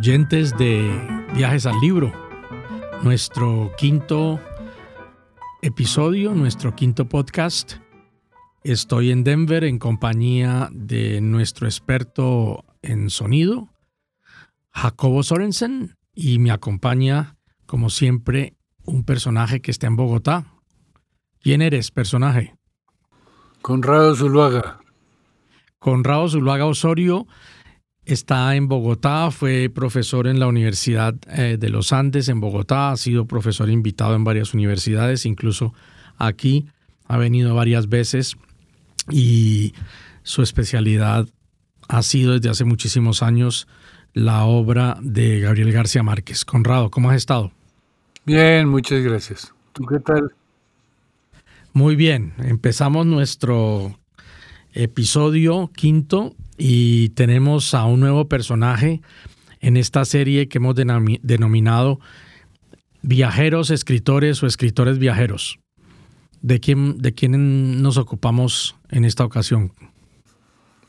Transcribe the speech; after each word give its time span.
oyentes 0.00 0.56
de 0.56 0.90
Viajes 1.34 1.66
al 1.66 1.78
Libro, 1.78 2.10
nuestro 3.02 3.70
quinto 3.76 4.40
episodio, 5.60 6.32
nuestro 6.32 6.74
quinto 6.74 7.06
podcast. 7.06 7.74
Estoy 8.62 9.10
en 9.10 9.24
Denver 9.24 9.64
en 9.64 9.78
compañía 9.78 10.68
de 10.72 11.20
nuestro 11.20 11.66
experto 11.66 12.64
en 12.82 13.10
sonido, 13.10 13.68
Jacobo 14.70 15.22
Sorensen, 15.22 15.96
y 16.14 16.38
me 16.38 16.50
acompaña, 16.50 17.36
como 17.66 17.88
siempre, 17.88 18.54
un 18.84 19.04
personaje 19.04 19.60
que 19.60 19.70
está 19.70 19.86
en 19.86 19.96
Bogotá. 19.96 20.46
¿Quién 21.40 21.62
eres, 21.62 21.90
personaje? 21.90 22.54
Conrado 23.62 24.14
Zuluaga. 24.14 24.80
Conrado 25.78 26.28
Zuluaga 26.28 26.66
Osorio 26.66 27.26
Está 28.04 28.56
en 28.56 28.66
Bogotá, 28.66 29.30
fue 29.30 29.70
profesor 29.72 30.26
en 30.26 30.40
la 30.40 30.48
Universidad 30.48 31.14
eh, 31.28 31.58
de 31.60 31.68
los 31.68 31.92
Andes 31.92 32.28
en 32.28 32.40
Bogotá, 32.40 32.90
ha 32.90 32.96
sido 32.96 33.26
profesor 33.26 33.70
invitado 33.70 34.16
en 34.16 34.24
varias 34.24 34.52
universidades, 34.54 35.26
incluso 35.26 35.74
aquí 36.16 36.66
ha 37.06 37.18
venido 37.18 37.54
varias 37.54 37.88
veces 37.88 38.36
y 39.10 39.74
su 40.22 40.42
especialidad 40.42 41.26
ha 41.88 42.02
sido 42.02 42.34
desde 42.34 42.50
hace 42.50 42.64
muchísimos 42.64 43.22
años 43.22 43.66
la 44.12 44.44
obra 44.44 44.96
de 45.00 45.40
Gabriel 45.40 45.72
García 45.72 46.02
Márquez. 46.02 46.44
Conrado, 46.44 46.90
¿cómo 46.90 47.10
has 47.10 47.16
estado? 47.16 47.52
Bien, 48.24 48.68
muchas 48.68 49.02
gracias. 49.02 49.52
¿Tú 49.72 49.84
qué 49.86 49.98
tal? 50.00 50.32
Muy 51.72 51.96
bien, 51.96 52.32
empezamos 52.38 53.06
nuestro 53.06 53.98
episodio 54.72 55.70
quinto 55.74 56.34
y 56.58 57.10
tenemos 57.10 57.74
a 57.74 57.84
un 57.84 58.00
nuevo 58.00 58.28
personaje 58.28 59.00
en 59.60 59.76
esta 59.76 60.04
serie 60.04 60.48
que 60.48 60.58
hemos 60.58 60.74
denominado 60.74 62.00
Viajeros, 63.02 63.70
Escritores 63.70 64.42
o 64.42 64.46
Escritores 64.46 64.98
Viajeros. 64.98 65.58
¿De 66.42 66.58
quién, 66.60 66.98
¿De 66.98 67.12
quién 67.12 67.82
nos 67.82 67.98
ocupamos 67.98 68.76
en 68.88 69.04
esta 69.04 69.24
ocasión? 69.24 69.72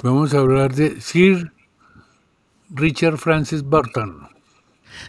Vamos 0.02 0.34
a 0.34 0.40
hablar 0.40 0.74
de 0.74 1.00
Sir 1.02 1.52
Richard 2.70 3.18
Francis 3.18 3.62
Burton. 3.62 4.30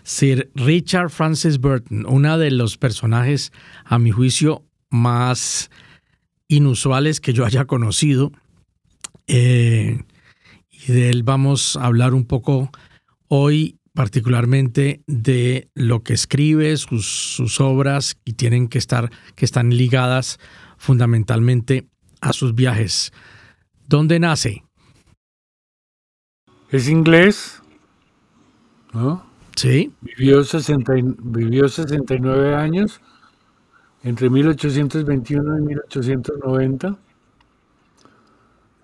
Sir 0.03 0.51
Richard 0.55 1.11
Francis 1.11 1.59
Burton, 1.59 2.05
uno 2.07 2.39
de 2.39 2.51
los 2.51 2.77
personajes, 2.77 3.53
a 3.85 3.99
mi 3.99 4.11
juicio, 4.11 4.65
más 4.91 5.71
inusuales 6.49 7.21
que 7.21 7.33
yo 7.33 7.45
haya 7.45 7.65
conocido. 7.65 8.33
Eh, 9.27 10.03
y 10.71 10.93
de 10.93 11.11
él 11.11 11.23
vamos 11.23 11.77
a 11.77 11.87
hablar 11.87 12.15
un 12.15 12.25
poco 12.25 12.71
hoy 13.29 13.79
particularmente 13.95 15.03
de 15.07 15.69
lo 15.75 16.03
que 16.03 16.15
escribe, 16.15 16.77
sus, 16.77 17.61
obras 17.61 18.17
y 18.25 18.35
tienen 18.35 18.69
que 18.69 18.79
estar, 18.79 19.11
que 19.35 19.45
están 19.45 19.71
ligadas 19.71 20.39
fundamentalmente 20.79 21.89
a 22.21 22.33
sus 22.33 22.55
viajes. 22.55 23.13
¿Dónde 23.87 24.19
nace? 24.19 24.65
Es 26.71 26.89
inglés, 26.89 27.63
¿no? 28.93 29.25
Sí. 29.57 29.93
Vivió, 30.01 30.43
60, 30.43 30.93
vivió 31.23 31.69
69 31.69 32.55
años 32.55 33.01
entre 34.03 34.31
1821 34.31 35.59
y 35.59 35.63
1890 35.63 36.99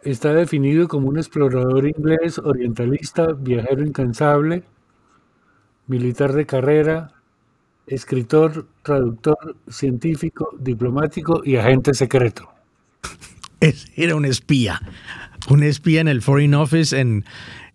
Está 0.02 0.32
definido 0.32 0.86
como 0.86 1.08
un 1.08 1.18
explorador 1.18 1.86
inglés, 1.86 2.38
orientalista, 2.38 3.32
viajero 3.32 3.84
incansable, 3.84 4.62
militar 5.88 6.32
de 6.32 6.46
carrera, 6.46 7.12
escritor, 7.86 8.68
traductor, 8.82 9.56
científico, 9.68 10.50
diplomático 10.58 11.42
y 11.44 11.56
agente 11.56 11.94
secreto. 11.94 12.48
Era 13.96 14.14
un 14.14 14.24
espía, 14.24 14.80
un 15.48 15.62
espía 15.62 16.00
en 16.00 16.08
el 16.08 16.22
Foreign 16.22 16.54
Office, 16.54 16.98
en, 16.98 17.24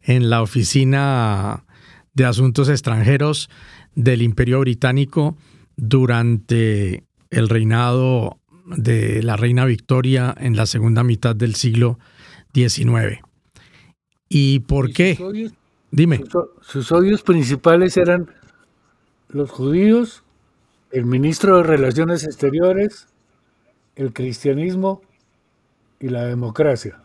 en 0.01 0.29
la 0.29 0.41
oficina 0.41 1.65
de 2.13 2.25
asuntos 2.25 2.69
extranjeros 2.69 3.49
del 3.95 4.21
Imperio 4.21 4.59
Británico 4.61 5.35
durante 5.75 7.03
el 7.31 7.49
reinado 7.49 8.39
de 8.65 9.21
la 9.23 9.35
reina 9.35 9.65
Victoria 9.65 10.33
en 10.37 10.55
la 10.55 10.65
segunda 10.65 11.03
mitad 11.03 11.35
del 11.35 11.55
siglo 11.55 11.99
19. 12.53 13.21
¿Y 14.29 14.59
por 14.59 14.93
qué? 14.93 15.17
Dime. 15.93 16.23
Sus, 16.61 16.91
odios 16.91 17.21
principales 17.21 17.97
eran 17.97 18.27
los 19.29 19.51
judíos, 19.51 20.23
el 20.91 21.05
ministro 21.05 21.57
de 21.57 21.63
Relaciones 21.63 22.23
Exteriores, 22.23 23.05
el 23.95 24.11
cristianismo 24.11 25.03
y 25.99 26.09
la 26.09 26.25
democracia. 26.25 26.99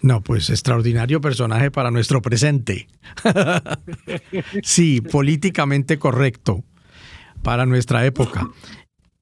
No, 0.00 0.22
pues 0.22 0.48
extraordinario 0.48 1.20
personaje 1.20 1.70
para 1.70 1.90
nuestro 1.90 2.22
presente. 2.22 2.88
sí, 4.62 5.02
políticamente 5.02 5.98
correcto 5.98 6.64
para 7.42 7.66
nuestra 7.66 8.06
época. 8.06 8.48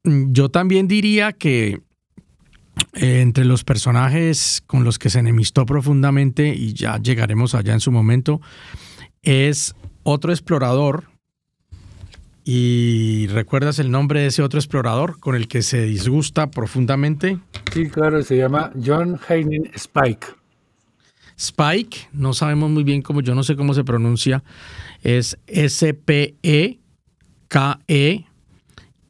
Yo 0.05 0.49
también 0.49 0.87
diría 0.87 1.33
que 1.33 1.81
eh, 2.97 3.21
entre 3.21 3.45
los 3.45 3.63
personajes 3.63 4.63
con 4.67 4.83
los 4.83 4.99
que 4.99 5.11
se 5.11 5.19
enemistó 5.19 5.67
profundamente, 5.67 6.49
y 6.55 6.73
ya 6.73 6.99
llegaremos 6.99 7.55
allá 7.55 7.75
en 7.75 7.81
su 7.81 7.93
momento, 7.93 8.41
es 9.23 9.75
otro 10.03 10.33
explorador. 10.33 11.05
¿Y 12.45 13.27
recuerdas 13.27 13.79
el 13.81 13.91
nombre 13.91 14.21
de 14.21 14.29
ese 14.29 14.43
otro 14.43 14.59
explorador 14.59 15.19
con 15.19 15.35
el 15.35 15.47
que 15.47 15.63
se 15.63 15.83
disgusta 15.83 16.51
profundamente? 16.51 17.39
Sí, 17.73 17.91
claro, 17.91 18.23
se 18.23 18.37
llama 18.37 18.71
John 18.83 19.19
Haining 19.29 19.71
Spike. 19.75 20.29
Spike, 21.37 22.09
no 22.13 22.33
sabemos 22.33 22.71
muy 22.71 22.83
bien 22.83 23.03
cómo, 23.03 23.21
yo 23.21 23.35
no 23.35 23.43
sé 23.43 23.57
cómo 23.57 23.75
se 23.75 23.85
pronuncia, 23.85 24.43
es 25.03 25.39
S-P-E-K-E, 25.47 26.79
-E, 27.89 28.27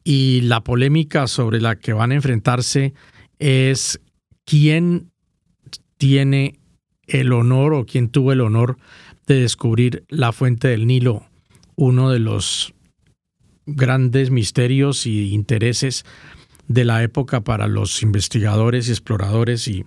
y 0.03 0.41
la 0.41 0.61
polémica 0.61 1.27
sobre 1.27 1.61
la 1.61 1.77
que 1.77 1.93
van 1.93 2.11
a 2.11 2.15
enfrentarse 2.15 2.93
es 3.39 3.99
quién 4.45 5.11
tiene 5.97 6.59
el 7.07 7.33
honor 7.33 7.73
o 7.73 7.85
quién 7.85 8.09
tuvo 8.09 8.31
el 8.31 8.41
honor 8.41 8.77
de 9.25 9.41
descubrir 9.41 10.05
la 10.09 10.31
fuente 10.31 10.67
del 10.67 10.87
Nilo, 10.87 11.25
uno 11.75 12.09
de 12.11 12.19
los 12.19 12.73
grandes 13.65 14.31
misterios 14.31 15.05
y 15.05 15.33
intereses 15.33 16.05
de 16.67 16.85
la 16.85 17.03
época 17.03 17.41
para 17.41 17.67
los 17.67 18.01
investigadores 18.01 18.87
y 18.87 18.91
exploradores 18.91 19.67
y 19.67 19.85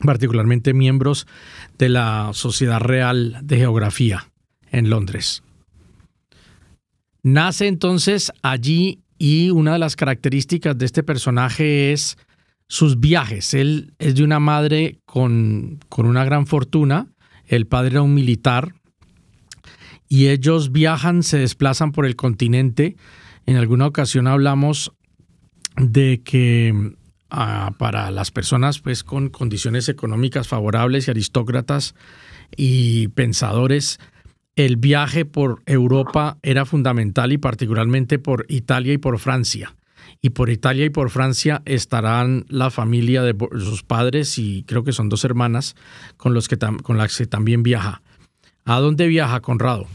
particularmente 0.00 0.74
miembros 0.74 1.26
de 1.78 1.88
la 1.88 2.30
Sociedad 2.34 2.80
Real 2.80 3.38
de 3.42 3.56
Geografía 3.58 4.30
en 4.70 4.90
Londres. 4.90 5.42
Nace 7.22 7.68
entonces 7.68 8.32
allí 8.42 8.98
y 9.18 9.50
una 9.50 9.74
de 9.74 9.78
las 9.78 9.94
características 9.94 10.76
de 10.76 10.86
este 10.86 11.02
personaje 11.02 11.92
es 11.92 12.18
sus 12.72 13.00
viajes. 13.00 13.52
Él 13.52 13.92
es 13.98 14.14
de 14.14 14.24
una 14.24 14.40
madre 14.40 14.98
con, 15.04 15.78
con 15.90 16.06
una 16.06 16.24
gran 16.24 16.46
fortuna, 16.46 17.12
el 17.44 17.66
padre 17.66 17.90
era 17.90 18.02
un 18.02 18.14
militar, 18.14 18.72
y 20.08 20.28
ellos 20.28 20.72
viajan, 20.72 21.22
se 21.22 21.36
desplazan 21.36 21.92
por 21.92 22.06
el 22.06 22.16
continente. 22.16 22.96
En 23.44 23.56
alguna 23.56 23.86
ocasión 23.86 24.26
hablamos 24.26 24.90
de 25.76 26.22
que 26.24 26.94
ah, 27.28 27.74
para 27.76 28.10
las 28.10 28.30
personas 28.30 28.78
pues, 28.78 29.04
con 29.04 29.28
condiciones 29.28 29.90
económicas 29.90 30.48
favorables 30.48 31.08
y 31.08 31.10
aristócratas 31.10 31.94
y 32.56 33.08
pensadores, 33.08 34.00
el 34.56 34.78
viaje 34.78 35.26
por 35.26 35.62
Europa 35.66 36.38
era 36.40 36.64
fundamental 36.64 37.32
y 37.32 37.38
particularmente 37.38 38.18
por 38.18 38.46
Italia 38.48 38.94
y 38.94 38.98
por 38.98 39.18
Francia 39.18 39.76
y 40.20 40.30
por 40.30 40.50
Italia 40.50 40.84
y 40.84 40.90
por 40.90 41.10
Francia 41.10 41.62
estarán 41.64 42.44
la 42.48 42.70
familia 42.70 43.22
de 43.22 43.36
sus 43.58 43.82
padres 43.82 44.38
y 44.38 44.64
creo 44.64 44.84
que 44.84 44.92
son 44.92 45.08
dos 45.08 45.24
hermanas 45.24 45.74
con, 46.16 46.34
los 46.34 46.48
que 46.48 46.58
con 46.82 46.98
las 46.98 47.16
que 47.16 47.26
también 47.26 47.62
viaja. 47.62 48.02
¿A 48.64 48.78
dónde 48.78 49.08
viaja 49.08 49.40
Conrado? 49.40 49.86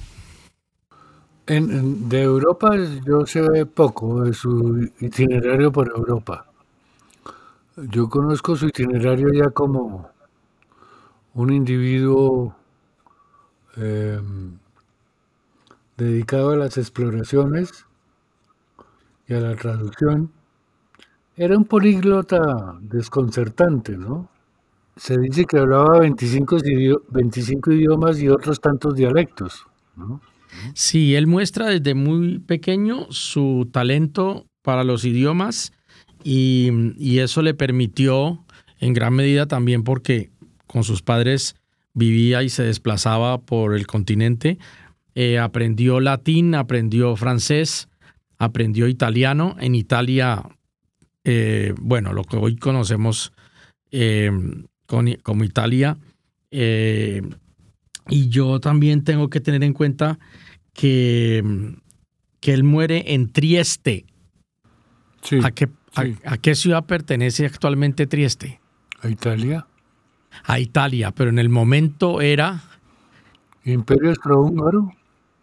De 1.47 2.21
Europa 2.21 2.75
yo 3.05 3.25
sé 3.25 3.65
poco 3.65 4.23
de 4.23 4.33
su 4.33 4.89
itinerario 4.99 5.71
por 5.71 5.87
Europa. 5.87 6.45
Yo 7.77 8.09
conozco 8.09 8.57
su 8.57 8.67
itinerario 8.67 9.31
ya 9.31 9.49
como 9.51 10.09
un 11.33 11.53
individuo 11.53 12.53
em, 13.77 14.57
dedicado 15.95 16.51
a 16.51 16.57
las 16.57 16.77
exploraciones 16.77 17.86
y 19.27 19.33
a 19.33 19.39
la 19.39 19.55
traducción. 19.55 20.31
Era 21.35 21.57
un 21.57 21.65
políglota 21.65 22.77
desconcertante, 22.81 23.97
¿no? 23.97 24.29
Se 24.95 25.17
dice 25.19 25.45
que 25.45 25.59
hablaba 25.59 25.99
25, 25.99 26.57
25 27.09 27.71
idiomas 27.71 28.19
y 28.19 28.29
otros 28.29 28.59
tantos 28.59 28.95
dialectos, 28.95 29.67
¿no? 29.95 30.19
Sí, 30.73 31.15
él 31.15 31.27
muestra 31.27 31.67
desde 31.67 31.93
muy 31.93 32.39
pequeño 32.39 33.07
su 33.11 33.69
talento 33.71 34.47
para 34.63 34.83
los 34.83 35.05
idiomas 35.05 35.73
y, 36.23 37.19
eso 37.19 37.41
le 37.41 37.53
permitió 37.53 38.43
en 38.79 38.93
gran 38.93 39.13
medida 39.13 39.45
también 39.45 39.83
porque 39.83 40.29
con 40.65 40.83
sus 40.83 41.01
padres 41.01 41.55
vivía 41.93 42.43
y 42.43 42.49
se 42.49 42.63
desplazaba 42.63 43.39
por 43.39 43.75
el 43.75 43.87
continente, 43.87 44.57
eh, 45.15 45.39
aprendió 45.39 45.99
latín, 45.99 46.53
aprendió 46.53 47.15
francés, 47.15 47.87
aprendió 48.37 48.87
italiano. 48.87 49.55
En 49.59 49.75
Italia, 49.75 50.43
eh, 51.23 51.73
bueno, 51.79 52.13
lo 52.13 52.23
que 52.23 52.37
hoy 52.37 52.55
conocemos 52.55 53.33
eh, 53.91 54.31
como 54.85 55.43
Italia. 55.43 55.97
y 56.49 58.29
yo 58.29 58.59
también 58.59 59.03
tengo 59.03 59.29
que 59.29 59.41
tener 59.41 59.63
en 59.63 59.73
cuenta 59.73 60.17
que, 60.73 61.43
que 62.39 62.53
él 62.53 62.63
muere 62.63 63.13
en 63.13 63.31
Trieste. 63.31 64.05
Sí. 65.21 65.39
¿A 65.43 65.51
qué 65.51 65.67
¿A, 66.25 66.37
qué 66.37 66.55
ciudad 66.55 66.85
pertenece 66.85 67.45
actualmente 67.45 68.07
Trieste? 68.07 68.59
A 69.01 69.09
Italia. 69.09 69.67
A 70.43 70.59
Italia, 70.59 71.11
pero 71.11 71.29
en 71.29 71.39
el 71.39 71.49
momento 71.49 72.21
era... 72.21 72.61
Imperio 73.63 74.09
Austrohúngaro. 74.09 74.93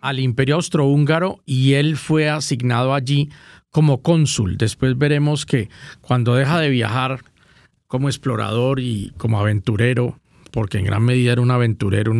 Al 0.05 0.21
Imperio 0.21 0.57
Austrohúngaro 0.57 1.41
y 1.47 1.73
él 1.73 1.97
fue 1.97 2.29
asignado 2.29 2.93
allí 2.93 3.31
como 3.71 4.03
cónsul. 4.03 4.59
Después 4.59 4.99
veremos 4.99 5.47
que 5.47 5.71
cuando 6.03 6.35
deja 6.35 6.61
de 6.61 6.69
viajar 6.69 7.25
como 7.87 8.11
explorador 8.11 8.81
y 8.81 9.15
como 9.17 9.41
aventurero, 9.41 10.21
porque 10.53 10.77
en 10.77 10.85
gran 10.85 11.05
medida 11.05 11.33
era 11.33 11.41
un 11.41 11.51
aventurero, 11.51 12.13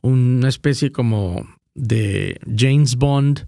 una 0.00 0.48
especie 0.48 0.90
como 0.90 1.46
de 1.74 2.40
James 2.56 2.96
Bond, 2.96 3.46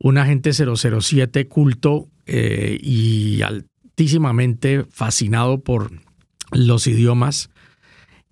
un 0.00 0.18
agente 0.18 0.50
007 0.52 1.46
culto 1.46 2.08
eh, 2.26 2.76
y 2.82 3.40
altísimamente 3.42 4.84
fascinado 4.90 5.60
por 5.60 5.92
los 6.50 6.88
idiomas 6.88 7.50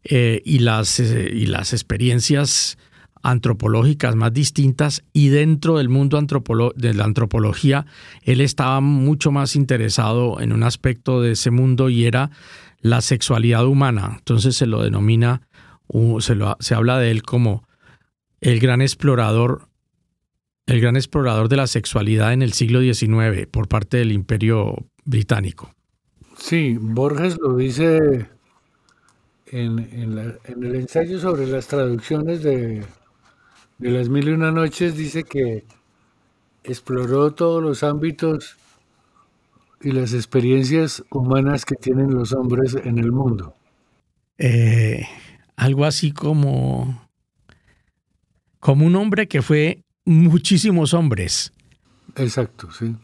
eh, 0.02 0.42
y, 0.44 0.58
las, 0.58 0.98
eh, 0.98 1.30
y 1.32 1.46
las 1.46 1.72
experiencias 1.72 2.76
antropológicas 3.26 4.14
más 4.14 4.32
distintas 4.32 5.02
y 5.12 5.28
dentro 5.28 5.78
del 5.78 5.88
mundo 5.88 6.20
de 6.76 6.94
la 6.94 7.04
antropología 7.04 7.84
él 8.22 8.40
estaba 8.40 8.80
mucho 8.80 9.32
más 9.32 9.56
interesado 9.56 10.40
en 10.40 10.52
un 10.52 10.62
aspecto 10.62 11.20
de 11.20 11.32
ese 11.32 11.50
mundo 11.50 11.88
y 11.88 12.06
era 12.06 12.30
la 12.80 13.00
sexualidad 13.00 13.66
humana. 13.66 14.14
Entonces 14.18 14.54
se 14.54 14.66
lo 14.66 14.82
denomina, 14.82 15.42
se, 16.20 16.36
se 16.60 16.74
habla 16.74 16.98
de 16.98 17.10
él 17.10 17.22
como 17.22 17.66
el 18.40 18.60
gran 18.60 18.80
explorador 18.80 19.68
el 20.66 20.80
gran 20.80 20.96
explorador 20.96 21.48
de 21.48 21.56
la 21.56 21.68
sexualidad 21.68 22.32
en 22.32 22.42
el 22.42 22.52
siglo 22.52 22.80
XIX 22.80 23.46
por 23.48 23.68
parte 23.68 23.98
del 23.98 24.10
Imperio 24.10 24.74
Británico. 25.04 25.72
Sí, 26.36 26.76
Borges 26.80 27.38
lo 27.40 27.54
dice 27.54 28.28
en, 29.46 29.78
el 30.44 30.74
ensayo 30.74 31.20
sobre 31.20 31.46
las 31.46 31.68
traducciones 31.68 32.42
de, 32.42 32.84
de 33.78 33.90
Las 33.90 34.08
Mil 34.08 34.28
y 34.28 34.32
Una 34.32 34.50
Noches, 34.50 34.96
dice 34.96 35.24
que 35.24 35.64
exploró 36.64 37.32
todos 37.32 37.62
los 37.62 37.82
ámbitos 37.82 38.56
y 39.80 39.92
las 39.92 40.14
experiencias 40.14 41.04
humanas 41.10 41.64
que 41.64 41.76
tienen 41.76 42.14
los 42.14 42.32
hombres 42.32 42.74
en 42.74 42.98
el 42.98 43.12
mundo. 43.12 43.54
Eh, 44.38 45.06
algo 45.56 45.84
así 45.84 46.12
como, 46.12 47.08
como 48.60 48.86
un 48.86 48.96
hombre 48.96 49.28
que 49.28 49.42
fue 49.42 49.82
muchísimos 50.04 50.94
hombres. 50.94 51.52
Exacto, 52.16 52.70
sí. 52.72 52.96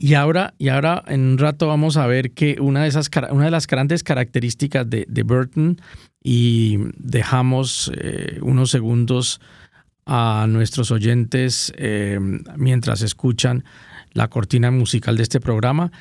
Y 0.00 0.14
ahora, 0.14 0.54
y 0.58 0.68
ahora 0.68 1.02
en 1.08 1.20
un 1.22 1.38
rato 1.38 1.66
vamos 1.66 1.96
a 1.96 2.06
ver 2.06 2.30
que 2.30 2.56
una 2.60 2.82
de, 2.82 2.88
esas, 2.88 3.10
una 3.32 3.46
de 3.46 3.50
las 3.50 3.66
grandes 3.66 4.04
características 4.04 4.88
de, 4.88 5.22
Burton, 5.24 5.80
y 6.22 6.78
dejamos 6.96 7.90
eh, 7.96 8.38
unos 8.42 8.70
segundos 8.70 9.40
a 10.08 10.46
nuestros 10.48 10.90
oyentes 10.90 11.70
eh, 11.76 12.18
mientras 12.56 13.02
escuchan 13.02 13.64
la 14.12 14.28
cortina 14.28 14.70
musical 14.70 15.18
de 15.18 15.22
este 15.22 15.38
programa, 15.38 15.92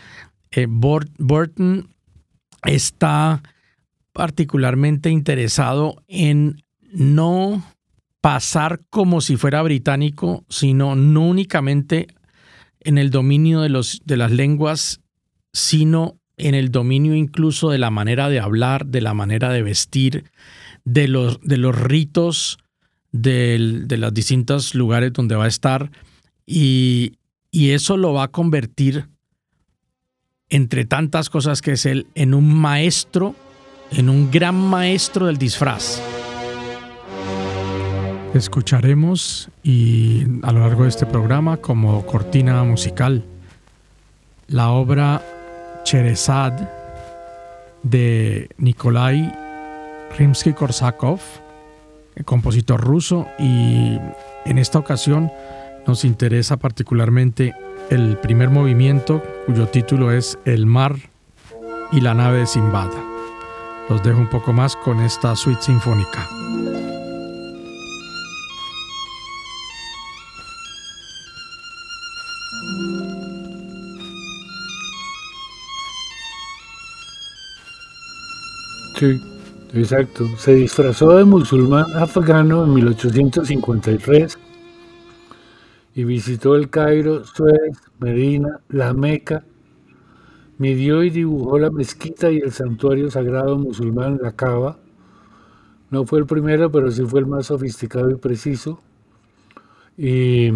eh, 0.49 0.65
Burton 0.67 1.89
está 2.63 3.43
particularmente 4.13 5.09
interesado 5.09 6.01
en 6.07 6.63
no 6.93 7.61
pasar 8.21 8.79
como 8.89 9.19
si 9.19 9.35
fuera 9.35 9.61
británico, 9.61 10.45
sino 10.47 10.95
no 10.95 11.27
únicamente 11.27 12.07
en 12.79 12.97
el 12.97 13.11
dominio 13.11 13.59
de, 13.59 13.69
los, 13.69 14.01
de 14.05 14.15
las 14.15 14.31
lenguas, 14.31 15.01
sino 15.51 16.17
en 16.37 16.55
el 16.55 16.71
dominio 16.71 17.13
incluso 17.13 17.71
de 17.71 17.77
la 17.77 17.91
manera 17.91 18.29
de 18.29 18.39
hablar, 18.39 18.85
de 18.85 19.01
la 19.01 19.13
manera 19.13 19.49
de 19.49 19.63
vestir, 19.63 20.31
de 20.85 21.09
los, 21.09 21.41
de 21.41 21.57
los 21.57 21.77
ritos 21.77 22.57
de, 23.21 23.83
de 23.85 23.97
los 23.97 24.13
distintos 24.13 24.75
lugares 24.75 25.13
donde 25.13 25.35
va 25.35 25.45
a 25.45 25.47
estar. 25.47 25.91
Y, 26.45 27.13
y 27.51 27.71
eso 27.71 27.97
lo 27.97 28.13
va 28.13 28.23
a 28.23 28.27
convertir, 28.29 29.07
entre 30.49 30.85
tantas 30.85 31.29
cosas 31.29 31.61
que 31.61 31.73
es 31.73 31.85
él, 31.85 32.07
en 32.15 32.33
un 32.33 32.53
maestro, 32.53 33.35
en 33.91 34.09
un 34.09 34.31
gran 34.31 34.55
maestro 34.55 35.25
del 35.25 35.37
disfraz. 35.37 36.01
Escucharemos 38.33 39.49
y 39.63 40.23
a 40.43 40.51
lo 40.51 40.59
largo 40.59 40.83
de 40.83 40.89
este 40.89 41.05
programa 41.05 41.57
como 41.57 42.05
cortina 42.05 42.63
musical 42.63 43.23
la 44.47 44.69
obra 44.69 45.21
Cherezad 45.83 46.53
de 47.83 48.49
Nikolai 48.57 49.33
Rimsky-Korsakov, 50.17 51.19
compositor 52.25 52.81
ruso, 52.81 53.27
y 53.39 53.97
en 54.45 54.57
esta 54.57 54.79
ocasión 54.79 55.31
nos 55.85 56.03
interesa 56.05 56.57
particularmente 56.57 57.53
el 57.89 58.17
primer 58.17 58.49
movimiento 58.49 59.23
cuyo 59.45 59.67
título 59.67 60.11
es 60.11 60.37
El 60.45 60.65
mar 60.65 60.95
y 61.91 62.01
la 62.01 62.13
nave 62.13 62.39
de 62.39 62.45
Simbad. 62.47 62.89
Los 63.89 64.03
dejo 64.03 64.19
un 64.19 64.29
poco 64.29 64.51
más 64.51 64.75
con 64.75 64.99
esta 64.99 65.35
suite 65.35 65.61
sinfónica. 65.61 66.27
Exacto. 79.73 80.27
Se 80.37 80.53
disfrazó 80.55 81.17
de 81.17 81.25
musulmán 81.25 81.85
afgano 81.95 82.63
en 82.65 82.73
1853 82.73 84.37
y 85.97 86.03
visitó 86.03 86.55
el 86.55 86.69
Cairo, 86.69 87.25
Suez, 87.25 87.71
Medina, 87.99 88.59
la 88.69 88.93
Meca. 88.93 89.43
Midió 90.59 91.03
y 91.03 91.09
dibujó 91.09 91.57
la 91.57 91.71
mezquita 91.71 92.31
y 92.31 92.37
el 92.37 92.51
santuario 92.51 93.09
sagrado 93.09 93.57
musulmán, 93.57 94.19
la 94.21 94.31
Kaaba. 94.31 94.77
No 95.89 96.05
fue 96.05 96.19
el 96.19 96.25
primero, 96.25 96.71
pero 96.71 96.91
sí 96.91 97.03
fue 97.03 97.21
el 97.21 97.25
más 97.25 97.47
sofisticado 97.47 98.11
y 98.11 98.15
preciso. 98.15 98.79
Y, 99.97 100.51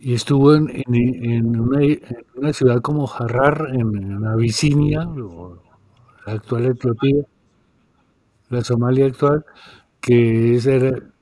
estuvo 0.00 0.54
en, 0.54 1.58
una, 1.58 2.52
ciudad 2.54 2.80
como 2.80 3.06
Harrar, 3.12 3.68
en, 3.70 3.96
en 3.96 4.26
Abisinia, 4.26 5.06
la 6.26 6.32
actual 6.32 6.66
Etiopía, 6.66 7.24
la 8.54 8.64
Somalia 8.64 9.06
actual, 9.06 9.44
que, 10.00 10.56
es, 10.56 10.68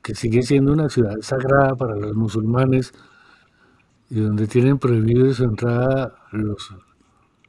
que 0.02 0.14
sigue 0.14 0.42
siendo 0.42 0.72
una 0.72 0.88
ciudad 0.88 1.16
sagrada 1.20 1.74
para 1.74 1.96
los 1.96 2.14
musulmanes 2.14 2.92
y 4.10 4.20
donde 4.20 4.46
tienen 4.46 4.78
prohibido 4.78 5.32
su 5.32 5.44
entrada 5.44 6.14
los, 6.32 6.74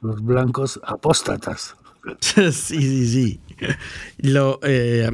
los 0.00 0.22
blancos 0.22 0.80
apóstatas. 0.84 1.76
Sí, 2.20 2.52
sí, 2.52 3.06
sí. 3.06 3.40
Lo, 4.18 4.60
eh, 4.62 5.08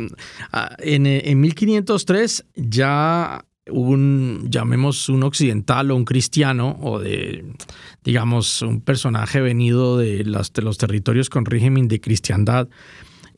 en, 0.79 1.07
en 1.07 1.41
1503 1.41 2.47
ya 2.57 3.45
un, 3.71 4.49
llamemos 4.50 5.09
un 5.09 5.23
occidental 5.23 5.91
o 5.91 5.97
un 5.97 6.05
cristiano, 6.05 6.79
o 6.81 6.99
de, 6.99 7.45
digamos, 8.05 8.62
un 8.62 8.81
personaje 8.81 9.41
venido 9.41 9.99
de, 9.99 10.25
los 10.25 10.79
territorios 10.79 11.31
con 11.31 11.45
régimen 11.45 11.89
de 11.89 12.00
cristiandad, 12.00 12.69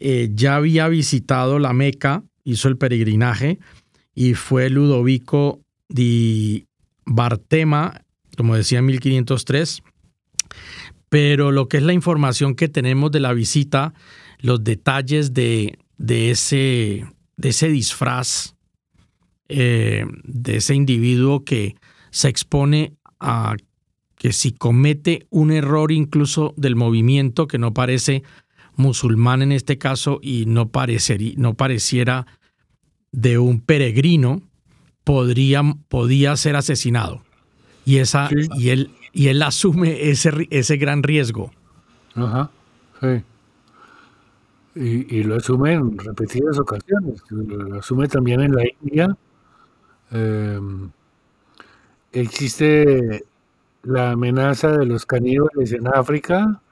eh, 0.04 0.30
ya 0.34 0.56
había 0.56 0.88
visitado 0.88 1.60
la 1.60 1.72
Meca, 1.72 2.24
hizo 2.42 2.68
el 2.68 2.76
peregrinaje, 2.76 3.60
y 4.14 4.34
fue 4.34 4.68
Ludovico 4.68 5.60
di 5.88 6.66
Bartema, 7.06 8.02
como 8.36 8.56
decía 8.56 8.80
en 8.80 8.86
1503, 8.86 9.82
pero 11.08 11.52
lo 11.52 11.68
que 11.68 11.76
es 11.76 11.82
la 11.84 11.92
información 11.92 12.56
que 12.56 12.68
tenemos 12.68 13.12
de 13.12 13.20
la 13.20 13.32
visita, 13.32 13.94
los 14.40 14.64
detalles 14.64 15.34
de, 15.34 15.78
de, 15.98 16.32
ese, 16.32 17.06
de 17.36 17.48
ese 17.50 17.68
disfraz, 17.68 18.56
eh, 19.48 20.04
de 20.24 20.56
ese 20.56 20.74
individuo 20.74 21.44
que 21.44 21.76
se 22.10 22.28
expone 22.28 22.96
a 23.20 23.54
que 24.16 24.32
si 24.32 24.50
comete 24.50 25.26
un 25.30 25.52
error 25.52 25.92
incluso 25.92 26.54
del 26.56 26.74
movimiento 26.74 27.46
que 27.46 27.58
no 27.58 27.72
parece 27.72 28.24
musulmán 28.82 29.40
en 29.42 29.52
este 29.52 29.78
caso 29.78 30.18
y 30.20 30.44
no, 30.46 30.68
parecería, 30.68 31.34
no 31.36 31.54
pareciera 31.54 32.26
de 33.12 33.38
un 33.38 33.60
peregrino, 33.60 34.42
podría, 35.04 35.62
podía 35.88 36.36
ser 36.36 36.56
asesinado. 36.56 37.22
Y, 37.84 37.98
esa, 37.98 38.28
y, 38.56 38.68
él, 38.68 38.90
y 39.12 39.28
él 39.28 39.42
asume 39.42 40.10
ese, 40.10 40.48
ese 40.50 40.76
gran 40.76 41.02
riesgo. 41.02 41.50
Ajá, 42.14 42.50
sí. 43.00 43.24
Y, 44.74 45.22
lo 45.24 45.36
asume 45.36 45.74
en 45.74 45.98
repetidas 45.98 46.58
ocasiones. 46.58 47.22
Lo 47.28 47.78
asume 47.78 48.08
también 48.08 48.40
en 48.40 48.54
la 48.54 48.62
India. 48.80 49.16
Em, 50.10 50.90
existe 52.12 53.24
la 53.82 54.12
amenaza 54.12 54.76
de 54.76 54.86
los 54.86 55.04
caníbales 55.04 55.72
en 55.72 55.88
África 55.88 56.62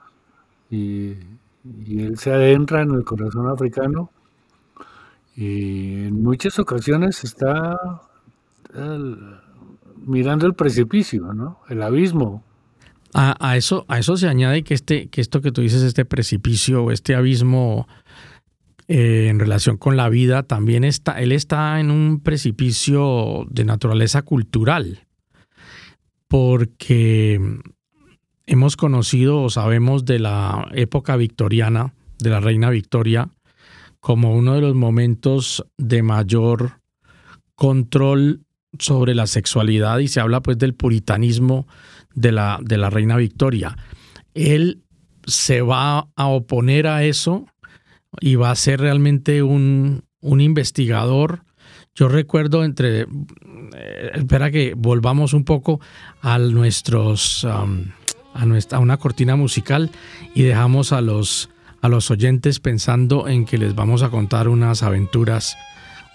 y, 0.71 1.15
él 1.65 2.19
se 2.19 2.33
adentra 2.33 2.83
en 2.83 2.93
el 2.93 3.05
corazón 3.05 3.49
africano 3.49 4.11
y 5.37 6.07
en 6.07 6.23
muchas 6.23 6.59
ocasiones 6.59 7.25
está 7.25 7.77
mirando 10.07 10.47
el 10.47 10.55
precipicio, 10.55 11.33
¿no? 11.33 11.61
El 11.69 11.83
abismo. 11.83 12.45
A, 13.13 13.57
eso, 13.57 13.85
a 13.89 13.99
eso 13.99 14.17
se 14.17 14.29
añade 14.29 14.63
que, 14.63 14.75
este, 14.75 15.09
que 15.09 15.21
esto 15.21 15.41
que 15.41 15.51
tú 15.51 15.63
dices, 15.63 15.83
este 15.83 16.05
precipicio 16.05 16.85
o 16.85 16.91
este 16.93 17.17
abismo 17.17 17.89
eh, 18.87 19.27
en 19.29 19.41
relación 19.41 19.77
con 19.79 19.97
la 19.97 20.09
vida, 20.09 20.45
también 20.45 20.85
está, 20.85 21.21
él 21.21 21.33
está 21.33 21.81
en 21.81 21.91
un 21.91 22.21
precipicio 22.21 23.47
de 23.51 23.65
naturaleza 23.65 24.23
cultural, 24.23 25.07
porque 26.29 27.41
hemos 28.51 28.77
conocido 28.77 29.43
o 29.43 29.49
sabemos 29.49 30.05
de 30.05 30.19
la 30.19 30.69
época 30.73 31.15
victoriana, 31.15 31.95
de 32.19 32.31
la 32.31 32.41
reina 32.41 32.69
Victoria, 32.69 33.31
como 34.01 34.35
uno 34.35 34.55
de 34.55 34.61
los 34.61 34.75
momentos 34.75 35.65
de 35.79 36.03
mayor 36.03 36.81
control 37.55 38.43
sobre 38.77 39.15
la 39.15 39.29
sexualidad 39.29 40.01
y 40.01 40.09
se 40.09 40.19
habla 40.19 40.41
pues 40.41 40.59
del 40.59 40.75
puritanismo 40.75 41.69
de 42.13 42.33
la, 42.33 42.59
de 42.61 42.77
la 42.77 42.91
reina 42.91 43.17
Victoria. 43.17 43.77
Él 44.35 44.83
se 45.27 45.63
va 45.63 46.09
a 46.17 46.27
oponer 46.27 46.89
a 46.89 47.05
eso 47.05 47.47
y 48.21 48.35
va 48.35 48.51
a 48.51 48.57
ser 48.57 48.81
realmente 48.81 49.45
un, 49.45 50.03
un 50.21 50.41
investigador. 50.41 51.45
Yo 51.95 52.09
recuerdo 52.09 52.65
entre, 52.65 53.03
eh, 53.03 54.11
espera 54.15 54.51
que 54.51 54.75
volvamos 54.77 55.35
un 55.35 55.45
poco 55.45 55.81
a 56.21 56.37
nuestros, 56.39 57.47
a, 58.35 58.47
nuestra, 58.47 58.79
a 58.79 58.81
una 58.81 58.97
cortina 58.97 59.37
musical 59.37 59.91
y 60.35 60.43
dejamos 60.43 60.93
a 60.93 61.01
los, 61.01 61.51
a 61.83 61.89
los 61.89 62.11
oyentes 62.11 62.61
pensando 62.61 63.29
en 63.29 63.45
que 63.45 63.59
les 63.59 63.75
vamos 63.75 64.03
a 64.03 64.11
contar 64.11 64.49
unas 64.49 64.83
aventuras 64.83 65.57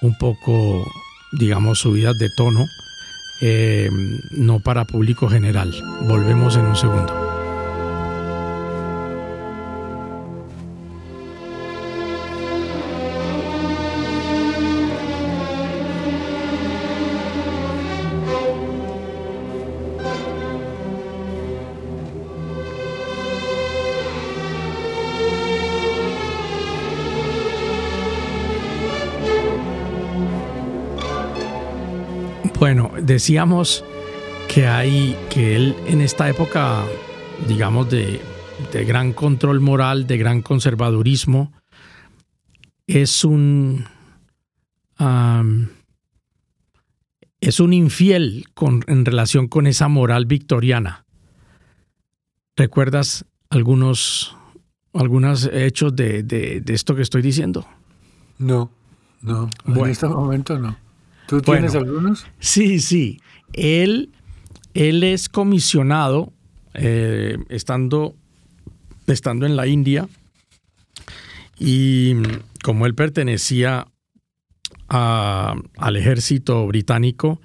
un 0.02 0.18
poco 0.18 0.86
digamos, 1.38 1.80
subidas 1.80 2.18
de 2.18 2.30
tono, 2.30 2.66
eh, 3.42 3.90
no 4.32 4.60
para 4.60 4.86
público 4.86 5.30
general. 5.30 5.74
Volvemos 6.08 6.56
en 6.56 6.66
un 6.66 6.76
segundo. 6.76 7.35
Decíamos 33.06 33.84
que 34.48 34.68
hay, 34.68 35.16
que 35.30 35.56
él 35.56 35.76
en 35.88 36.02
esta 36.02 36.30
época, 36.30 36.84
digamos, 37.48 37.90
de, 37.90 38.22
gran 38.88 39.14
control 39.14 39.60
moral, 39.60 40.08
de 40.08 40.18
gran 40.18 40.42
conservadurismo, 40.42 41.54
es 42.88 43.24
un, 43.24 43.86
es 47.40 47.60
un 47.60 47.74
infiel 47.74 48.46
con, 48.54 48.84
en 48.88 49.06
relación 49.06 49.48
con 49.48 49.68
esa 49.68 49.88
moral 49.88 50.26
victoriana. 50.26 51.06
¿Recuerdas 52.56 53.26
algunos, 53.50 54.36
algunos 54.94 55.50
hechos 55.52 55.96
de, 55.96 56.64
esto 56.68 56.96
que 56.96 57.02
estoy 57.02 57.22
diciendo? 57.22 57.66
No, 58.38 58.72
no, 59.22 59.50
en 59.66 59.86
este 59.90 60.08
momento 60.08 60.58
no. 60.58 60.85
¿Tú 61.27 61.41
tienes 61.41 61.75
algunos? 61.75 62.25
Sí, 62.39 62.79
sí. 62.79 63.20
Él, 63.53 64.12
él 64.74 65.03
es 65.03 65.29
comisionado, 65.29 66.34
eh, 66.74 67.38
estando, 67.50 68.15
estando 69.08 69.46
en 69.46 69.55
la 69.55 69.67
India, 69.67 70.08
y 71.58 72.15
como 72.63 72.86
él 72.86 72.96
pertenecía 72.96 73.88
al 74.88 75.96
ejército 75.96 76.67
británico, 76.67 77.41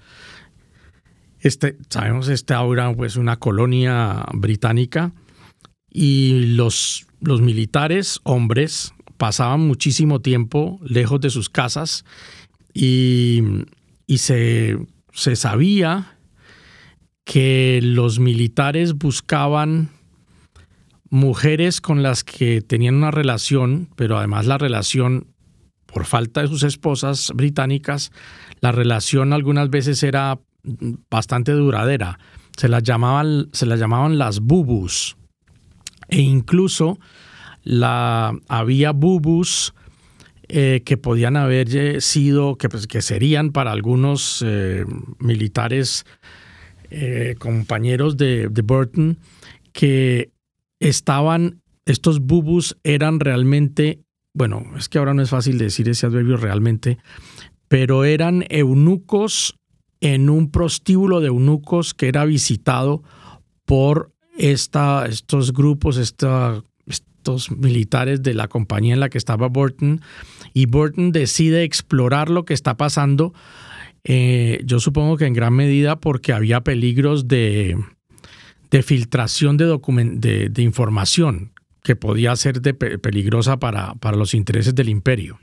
este, 1.40 1.78
sabemos, 1.88 2.28
esta 2.28 2.56
ahora 2.56 2.94
pues 2.94 3.16
una 3.16 3.36
colonia 3.38 4.26
británica, 4.34 5.12
y 5.90 6.54
los, 6.54 7.06
los 7.20 7.40
militares, 7.40 8.20
hombres, 8.24 8.92
pasaban 9.16 9.60
muchísimo 9.60 10.20
tiempo 10.20 10.78
lejos 10.82 11.20
de 11.20 11.30
sus 11.30 11.50
casas 11.50 12.04
y, 12.72 13.42
se, 14.16 14.78
sabía 15.12 16.16
que 17.24 17.80
los 17.82 18.18
militares 18.18 18.94
buscaban 18.94 19.90
mujeres 21.10 21.80
con 21.80 22.02
las 22.02 22.24
que 22.24 22.62
tenían 22.62 22.96
una 22.96 23.10
relación, 23.10 23.88
pero 23.96 24.18
además 24.18 24.46
la 24.46 24.58
relación, 24.58 25.26
por 25.86 26.04
falta 26.06 26.42
de 26.42 26.48
sus 26.48 26.62
esposas 26.62 27.32
británicas, 27.34 28.12
la 28.60 28.72
relación 28.72 29.32
algunas 29.32 29.70
veces 29.70 30.02
era 30.02 30.38
bastante 31.10 31.52
duradera. 31.52 32.18
Se 32.56 32.68
las 32.68 32.82
llamaban, 32.82 33.48
se 33.52 33.66
las 33.66 33.80
llamaban 33.80 34.18
las 34.18 34.40
bubus. 34.40 35.16
E 36.08 36.20
incluso 36.20 36.98
la, 37.62 38.36
había 38.48 38.92
bubus 38.92 39.74
eh, 40.52 40.82
que 40.84 40.96
podían 40.96 41.36
haber 41.36 42.02
sido, 42.02 42.56
que, 42.56 42.68
pues, 42.68 42.88
que 42.88 43.02
serían 43.02 43.52
para 43.52 43.70
algunos 43.70 44.44
eh, 44.44 44.84
militares 45.20 46.04
eh, 46.90 47.36
compañeros 47.38 48.16
de, 48.16 48.48
Burton, 48.48 49.18
que 49.72 50.32
estaban, 50.80 51.62
estos 51.86 52.18
bubus 52.18 52.76
eran 52.82 53.20
realmente, 53.20 54.00
bueno, 54.34 54.64
es 54.76 54.88
que 54.88 54.98
ahora 54.98 55.14
no 55.14 55.22
es 55.22 55.30
fácil 55.30 55.56
decir 55.56 55.88
ese 55.88 56.06
adverbio 56.06 56.36
realmente, 56.36 56.98
pero 57.68 58.04
eran 58.04 58.44
eunucos 58.48 59.54
en 60.00 60.28
un 60.28 60.50
prostíbulo 60.50 61.20
de 61.20 61.28
eunucos 61.28 61.94
que 61.94 62.08
era 62.08 62.24
visitado 62.24 63.04
por 63.66 64.12
esta, 64.36 65.06
estos 65.06 65.52
grupos, 65.52 65.96
esta 65.96 66.60
militares 67.58 68.22
de 68.22 68.34
la 68.34 68.48
compañía 68.48 68.94
en 68.94 69.00
la 69.00 69.08
que 69.08 69.18
estaba 69.18 69.48
Burton 69.48 70.00
y 70.54 70.66
Burton 70.66 71.12
decide 71.12 71.64
explorar 71.64 72.30
lo 72.30 72.44
que 72.44 72.54
está 72.54 72.76
pasando, 72.76 73.32
eh, 74.04 74.60
yo 74.64 74.80
supongo 74.80 75.16
que 75.16 75.26
en 75.26 75.34
gran 75.34 75.54
medida 75.54 76.00
porque 76.00 76.32
había 76.32 76.62
peligros 76.62 77.28
de, 77.28 77.76
de 78.70 78.82
filtración 78.82 79.56
de, 79.56 80.48
de, 80.50 80.62
información 80.62 81.52
que 81.82 81.96
podía 81.96 82.34
ser 82.36 82.62
peligrosa 82.62 83.58
para, 83.58 83.94
para, 83.94 84.16
los 84.16 84.34
intereses 84.34 84.74
del 84.74 84.88
imperio. 84.88 85.38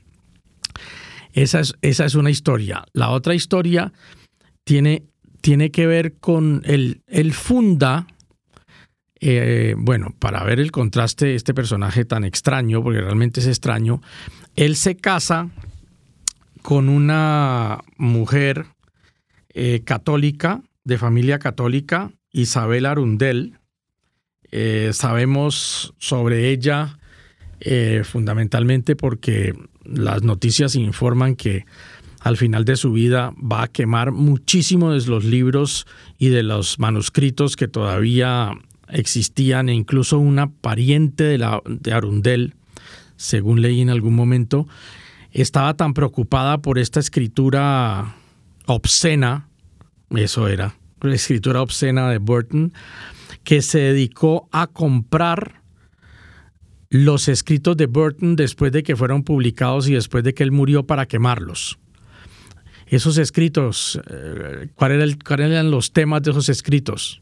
Esa 1.34 1.60
es, 1.60 1.76
esa 1.82 2.06
es 2.06 2.16
una 2.16 2.32
historia. 2.32 2.84
La 2.94 3.10
otra 3.10 3.36
historia 3.36 3.94
tiene, 4.64 5.04
tiene 5.42 5.70
que 5.70 5.86
ver 5.86 6.16
con 6.20 6.62
el, 6.66 7.02
el 7.08 7.34
funda, 7.34 8.08
eh, 9.20 9.76
bueno, 9.78 10.16
para 10.20 10.44
ver 10.44 10.60
el 10.60 10.72
contraste 10.72 11.28
de 11.28 11.36
este 11.36 11.54
personaje 11.54 12.06
tan 12.06 12.24
extraño, 12.24 12.84
porque 12.84 13.02
realmente 13.02 13.40
es 13.40 13.48
extraño, 13.48 14.02
él 14.56 14.76
se 14.76 14.96
casa 14.96 15.50
con 16.62 16.90
una 16.90 17.80
mujer 17.98 18.66
eh, 19.54 19.82
católica, 19.84 20.62
de 20.84 20.98
familia 20.98 21.40
católica, 21.40 22.12
Isabel 22.32 22.86
Arundel. 22.86 23.58
Eh, 24.52 24.92
sabemos 24.94 25.94
sobre 25.98 26.50
ella 26.50 27.00
fundamentalmente 28.04 28.96
porque 28.96 29.56
las 29.84 30.22
noticias 30.22 30.76
informan 30.76 31.36
que 31.36 31.66
al 32.20 32.38
final 32.38 32.66
de 32.66 32.76
su 32.76 32.92
vida 32.92 33.34
va 33.40 33.64
a 33.64 33.68
quemar 33.68 34.12
muchísimos 34.12 35.06
de 35.06 35.10
los 35.10 35.24
libros 35.24 35.88
y 36.18 36.30
de 36.30 36.44
los 36.44 36.78
manuscritos 36.78 37.56
que 37.56 37.68
todavía 37.68 38.52
existían 38.89 39.70
e 39.70 39.74
incluso 39.74 40.20
una 40.20 40.50
pariente 40.50 41.24
de, 41.24 41.38
la, 41.38 41.62
de 41.65 41.94
Arundel, 41.94 42.56
según 43.15 43.62
leí 43.62 43.82
en 43.82 43.89
algún 43.89 44.15
momento, 44.15 44.67
estaba 45.32 45.74
tan 45.75 45.94
preocupada 45.94 46.62
por 46.62 46.79
esta 46.79 47.00
escritura 47.00 48.15
obscena, 48.65 49.50
eso 50.12 50.48
era, 50.48 50.75
la 51.01 51.15
escritura 51.15 51.62
obscena 51.62 52.10
de 52.10 52.17
Burton, 52.17 52.74
que 53.44 53.62
se 53.62 53.79
dedicó 53.79 54.50
a 54.51 54.67
comprar 54.67 55.62
los 56.89 57.27
escritos 57.27 57.75
de 57.77 57.86
Burton 57.86 58.36
después 58.36 58.72
de 58.72 58.84
que 58.84 58.96
fueron 58.96 59.24
publicados 59.24 59.88
y 59.88 59.94
después 59.94 60.24
de 60.24 60.34
que 60.34 60.44
él 60.44 60.51
murió 60.51 60.86
para 60.86 61.06
quemarlos. 61.06 61.79
Esos 62.88 63.17
escritos, 63.17 64.00
eh, 64.10 64.70
¿cuáles 64.75 65.17
eran 65.29 65.72
los 65.72 65.91
temas 65.91 66.22
de 66.24 66.32
esos 66.32 66.48
escritos? 66.48 67.22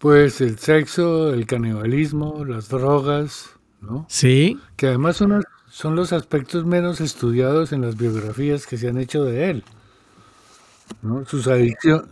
Pues 0.00 0.40
el 0.40 0.58
sexo, 0.58 1.34
el 1.34 1.44
canibalismo, 1.44 2.42
las 2.46 2.70
drogas, 2.70 3.50
¿no? 3.82 4.06
Sí. 4.08 4.58
Que 4.76 4.86
además 4.86 5.18
son, 5.18 5.42
son 5.68 5.94
los 5.94 6.14
aspectos 6.14 6.64
menos 6.64 7.02
estudiados 7.02 7.72
en 7.72 7.82
las 7.82 7.98
biografías 7.98 8.66
que 8.66 8.78
se 8.78 8.88
han 8.88 8.96
hecho 8.96 9.24
de 9.26 9.50
él. 9.50 9.64
Sus, 11.26 11.46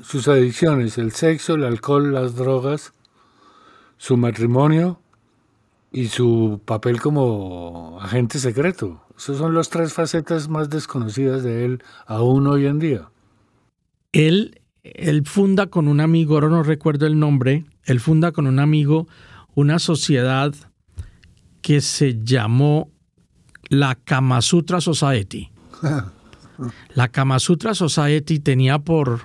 sus 0.03 0.29
adicciones, 0.29 0.99
el 0.99 1.13
sexo, 1.13 1.55
el 1.55 1.65
alcohol, 1.65 2.13
las 2.13 2.37
drogas, 2.37 2.93
su 3.97 4.19
matrimonio 4.19 5.01
y 5.91 6.09
su 6.09 6.61
papel 6.67 7.01
como 7.01 7.99
agente 8.03 8.39
secreto. 8.39 9.01
Esas 9.17 9.39
son 9.39 9.55
las 9.55 9.71
tres 9.71 9.95
facetas 9.95 10.51
más 10.51 10.69
desconocidas 10.69 11.43
de 11.43 11.65
él 11.65 11.83
aún 12.07 12.47
hoy 12.49 12.67
en 12.67 12.79
día. 12.81 13.09
Él, 14.13 14.61
él 14.83 15.25
funda 15.25 15.69
con 15.69 15.89
un 15.89 16.01
amigo, 16.01 16.35
ahora 16.35 16.51
no 16.51 16.63
recuerdo 16.63 17.07
el 17.07 17.19
nombre, 17.19 17.65
él 17.89 18.01
funda 18.01 18.33
con 18.33 18.47
un 18.47 18.59
amigo 18.59 19.09
una 19.55 19.79
sociedad 19.79 20.55
que 21.63 21.81
se 21.81 22.23
llamó 22.23 22.93
la 23.71 23.97
Kama 23.97 24.43
Sutra 24.43 24.81
Society. 24.81 25.51
La 26.95 27.07
Kama 27.07 27.39
Sutra 27.39 27.73
Society 27.73 28.41
tenía 28.41 28.81
por, 28.81 29.21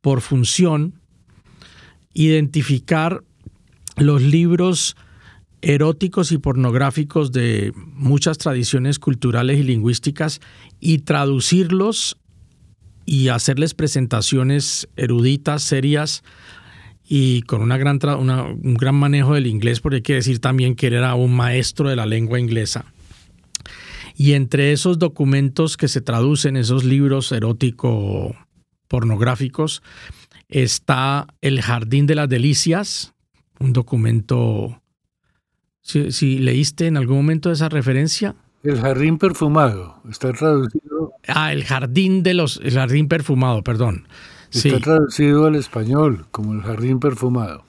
por 0.00 0.20
función 0.20 1.00
identificar 2.12 3.22
los 3.96 4.20
libros 4.20 4.96
eróticos 5.62 6.32
y 6.32 6.38
pornográficos 6.38 7.30
de 7.30 7.72
muchas 7.76 8.38
tradiciones 8.38 8.98
culturales 8.98 9.60
y 9.60 9.62
lingüísticas 9.62 10.40
y 10.80 10.98
traducirlos 10.98 12.18
y 13.06 13.28
hacerles 13.28 13.74
presentaciones 13.74 14.88
eruditas, 14.96 15.62
serias 15.62 16.24
y 17.06 17.42
con 17.42 17.62
una 17.62 17.76
gran 17.76 17.98
un 18.02 18.74
gran 18.74 18.94
manejo 18.94 19.34
del 19.34 19.46
inglés, 19.46 19.80
porque 19.80 19.96
hay 19.96 20.02
que 20.02 20.14
decir 20.14 20.40
también 20.40 20.74
que 20.74 20.86
era 20.86 21.14
un 21.14 21.34
maestro 21.34 21.88
de 21.88 21.96
la 21.96 22.06
lengua 22.06 22.40
inglesa. 22.40 22.86
Y 24.16 24.32
entre 24.32 24.72
esos 24.72 24.98
documentos 24.98 25.76
que 25.76 25.88
se 25.88 26.00
traducen, 26.00 26.56
esos 26.56 26.84
libros 26.84 27.32
erótico 27.32 28.34
pornográficos, 28.88 29.82
está 30.48 31.26
El 31.40 31.60
Jardín 31.62 32.06
de 32.06 32.14
las 32.14 32.28
Delicias, 32.28 33.14
un 33.58 33.72
documento 33.72 34.80
si, 35.84 36.38
leíste 36.38 36.86
en 36.86 36.96
algún 36.96 37.18
momento 37.18 37.52
esa 37.52 37.68
referencia. 37.68 38.34
El 38.62 38.80
jardín 38.80 39.18
perfumado, 39.18 40.00
está 40.08 40.32
traducido. 40.32 41.12
Ah, 41.28 41.52
el 41.52 41.64
jardín 41.64 42.22
de 42.22 42.32
los, 42.32 42.58
el 42.64 42.72
jardín 42.72 43.08
perfumado, 43.08 43.62
perdón. 43.62 44.08
Está 44.54 44.78
traducido 44.78 45.46
al 45.46 45.56
español 45.56 46.26
como 46.30 46.52
el 46.52 46.62
jardín 46.62 47.00
perfumado. 47.00 47.64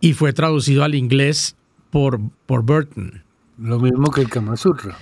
Y 0.00 0.14
fue 0.14 0.32
traducido 0.32 0.82
al 0.82 0.94
inglés 0.94 1.56
por, 1.90 2.20
por 2.46 2.62
Burton. 2.62 3.22
Lo 3.58 3.78
mismo 3.78 4.10
que 4.10 4.22
el 4.22 4.28
Kama 4.28 4.56
Sutra. 4.56 4.96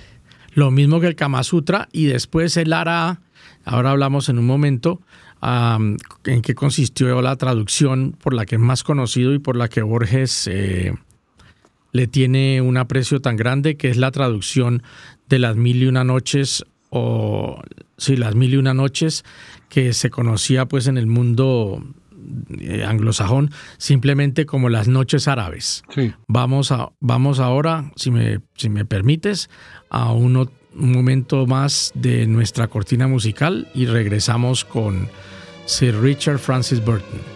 Lo 0.53 0.71
mismo 0.71 0.99
que 0.99 1.07
el 1.07 1.15
Kama 1.15 1.43
Sutra 1.43 1.89
y 1.91 2.05
después 2.05 2.55
el 2.57 2.71
hará, 2.71 3.21
ahora 3.65 3.91
hablamos 3.91 4.29
en 4.29 4.39
un 4.39 4.45
momento, 4.45 5.01
en 5.41 6.41
qué 6.41 6.55
consistió 6.55 7.21
la 7.21 7.35
traducción 7.35 8.15
por 8.21 8.33
la 8.33 8.45
que 8.45 8.55
es 8.55 8.61
más 8.61 8.83
conocido 8.83 9.33
y 9.33 9.39
por 9.39 9.55
la 9.55 9.67
que 9.67 9.81
Borges 9.81 10.47
eh, 10.47 10.93
le 11.91 12.07
tiene 12.07 12.61
un 12.61 12.77
aprecio 12.77 13.21
tan 13.21 13.35
grande 13.35 13.75
que 13.75 13.89
es 13.89 13.97
la 13.97 14.11
traducción 14.11 14.81
de 15.27 15.39
las 15.39 15.55
mil 15.55 15.83
y 15.83 15.87
una 15.87 16.03
noches 16.03 16.65
o 16.95 17.61
sí, 17.97 18.15
las 18.15 18.35
mil 18.35 18.53
y 18.53 18.57
una 18.57 18.73
noches 18.73 19.23
que 19.69 19.93
se 19.93 20.09
conocía 20.09 20.65
pues 20.65 20.87
en 20.87 20.97
el 20.97 21.07
mundo 21.07 21.83
eh, 22.59 22.83
anglosajón 22.83 23.51
simplemente 23.77 24.45
como 24.45 24.69
las 24.69 24.87
noches 24.87 25.27
árabes. 25.27 25.83
Vamos, 26.27 26.71
a, 26.71 26.91
vamos 27.01 27.39
ahora, 27.39 27.91
si 27.97 28.11
me, 28.11 28.39
si 28.55 28.69
me 28.69 28.85
permites, 28.85 29.49
a 29.89 30.11
un 30.13 30.49
momento 30.73 31.45
más 31.45 31.91
de 31.95 32.27
nuestra 32.27 32.67
cortina 32.67 33.07
musical 33.07 33.67
y 33.73 33.85
regresamos 33.85 34.63
con 34.63 35.09
Sir 35.65 35.99
Richard 36.01 36.39
Francis 36.39 36.83
Burton. 36.83 37.34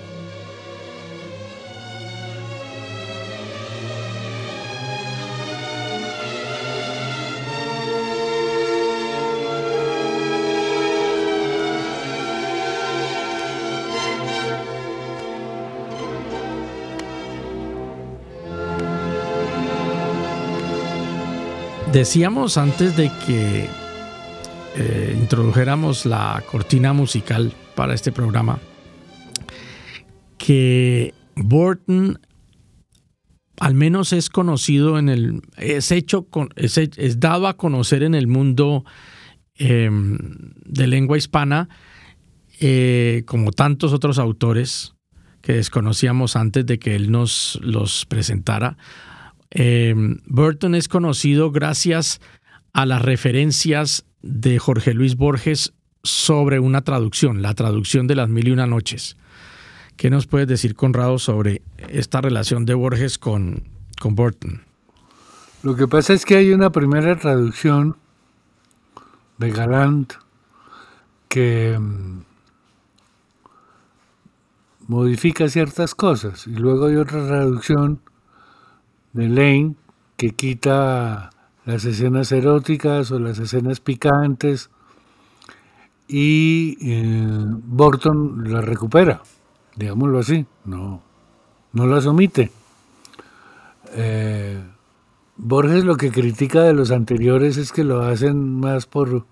Decíamos 21.92 22.58
antes 22.58 22.96
de 22.96 23.12
que 23.26 23.68
eh, 24.76 25.18
introdujéramos 25.20 26.06
la 26.06 26.44
cortina 26.50 26.94
musical 26.94 27.52
para 27.76 27.96
este 27.96 28.12
programa 28.12 28.60
que 30.38 31.16
Burton 31.36 32.20
al 33.60 33.74
menos 33.74 34.14
es 34.14 34.30
conocido 34.30 35.00
en 35.00 35.10
el 35.10 35.42
es 35.58 35.92
hecho 35.92 36.28
es, 36.56 36.78
es 36.78 37.20
dado 37.20 37.48
a 37.48 37.58
conocer 37.58 38.04
en 38.04 38.14
el 38.14 38.28
mundo 38.28 38.86
em, 39.56 40.18
de 40.66 40.86
lengua 40.86 41.18
hispana 41.18 41.70
eh, 42.60 43.24
como 43.26 43.52
tantos 43.52 43.94
otros 43.94 44.20
autores 44.20 44.94
que 45.42 45.54
desconocíamos 45.54 46.36
antes 46.36 46.68
de 46.68 46.78
que 46.78 46.96
él 46.96 47.10
nos 47.12 47.60
los 47.64 48.06
presentara 48.06 48.78
eh, 49.52 49.96
Burton 50.26 50.76
es 50.76 50.88
conocido 50.88 51.52
gracias 51.52 52.22
a 52.74 52.86
las 52.86 53.02
referencias 53.02 54.06
de 54.22 54.60
Jorge 54.60 54.94
Luis 54.94 55.16
Borges 55.16 55.74
sobre 56.04 56.60
una 56.60 56.82
traducción, 56.82 57.42
la 57.42 57.54
traducción 57.54 58.08
de 58.08 58.16
las 58.16 58.30
mil 58.30 58.48
y 58.48 58.52
una 58.52 58.68
noches. 58.68 59.18
¿Qué 59.98 60.10
nos 60.10 60.28
puedes 60.28 60.48
decir, 60.48 60.76
Conrado, 60.76 61.20
sobre 61.20 61.62
esta 61.90 62.22
relación 62.22 62.66
de 62.66 62.74
Borges 62.74 63.18
con, 63.18 63.64
con 64.00 64.16
Burton? 64.16 64.62
Lo 65.62 65.76
que 65.76 65.88
pasa 65.88 66.14
es 66.14 66.26
que 66.26 66.38
hay 66.38 66.54
una 66.54 66.72
primera 66.72 67.18
traducción 67.18 67.98
de 69.40 69.52
Galant 69.52 70.14
que 71.28 71.78
mm, 71.78 72.22
modifica 74.88 75.50
ciertas 75.50 75.96
cosas 75.96 76.48
y 76.48 76.52
luego 76.52 76.88
hay 76.88 76.96
otra 76.96 77.28
traducción 77.28 78.02
de 79.28 79.76
que 80.18 80.32
quita 80.32 81.30
las 81.66 81.86
escenas 81.86 82.32
eróticas 82.32 83.12
o 83.12 83.20
las 83.20 83.40
escenas 83.40 83.80
picantes 83.80 84.70
y 86.08 86.78
eh, 86.82 87.28
Burton 87.28 88.52
las 88.52 88.66
recupera, 88.66 89.22
digámoslo 89.76 90.20
así, 90.20 90.46
no, 90.66 91.02
no 91.74 91.88
las 91.88 92.06
omite. 92.06 92.52
Eh, 93.94 94.62
Borges 95.38 95.86
lo 95.86 95.96
que 95.96 96.12
critica 96.12 96.64
de 96.64 96.74
los 96.74 96.92
anteriores 96.92 97.58
es 97.58 97.72
que 97.72 97.84
lo 97.84 98.02
hacen 98.02 98.60
más 98.60 98.86
por, 98.86 99.26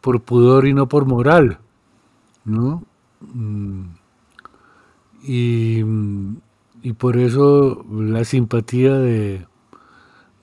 por 0.00 0.20
pudor 0.20 0.66
y 0.66 0.74
no 0.74 0.88
por 0.88 1.06
moral. 1.06 1.58
¿no? 2.46 2.82
Mm, 3.20 3.82
y, 5.24 5.82
y 6.86 6.92
por 6.92 7.16
eso 7.16 7.84
la 7.90 8.24
simpatía 8.24 8.94
de, 8.96 9.44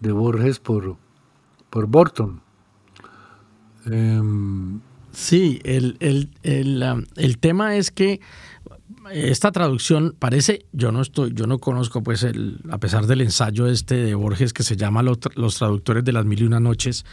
de 0.02 0.12
Borges 0.12 0.60
por, 0.60 0.98
por 1.70 1.88
Burton. 1.88 2.42
Em, 3.86 4.82
sí, 5.14 5.62
el, 5.64 5.96
el, 6.02 6.32
el, 6.44 7.08
el, 7.16 7.38
tema 7.38 7.78
es 7.78 7.92
que 7.92 8.20
esta 9.10 9.54
traducción 9.54 10.18
parece, 10.20 10.66
yo 10.74 10.92
no 10.92 11.00
estoy, 11.00 11.32
yo 11.34 11.48
no 11.48 11.60
conozco, 11.60 12.04
pues, 12.04 12.24
el, 12.24 12.60
a 12.70 12.78
pesar 12.78 13.08
del 13.08 13.22
ensayo 13.22 13.68
este 13.68 13.96
de 13.96 14.14
Borges 14.14 14.52
que 14.52 14.64
se 14.64 14.76
llama 14.76 15.02
Los, 15.02 15.20
traductores 15.56 16.04
de 16.04 16.12
las 16.12 16.26
mil 16.26 16.42
y 16.42 16.44
una 16.44 16.60
noches, 16.60 17.06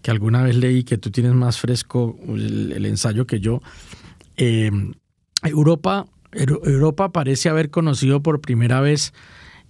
que 0.00 0.10
alguna 0.10 0.42
vez 0.42 0.56
leí 0.56 0.84
que 0.84 0.96
tú 0.96 1.10
tienes 1.10 1.34
más 1.34 1.58
fresco 1.58 2.18
el, 2.28 2.86
ensayo 2.86 3.26
que 3.26 3.40
yo. 3.40 3.60
Em, 4.38 4.94
Europa, 5.42 6.06
Europa 6.32 7.12
parece 7.12 7.48
haber 7.48 7.70
conocido 7.70 8.22
por 8.22 8.40
primera 8.40 8.80
vez 8.80 9.12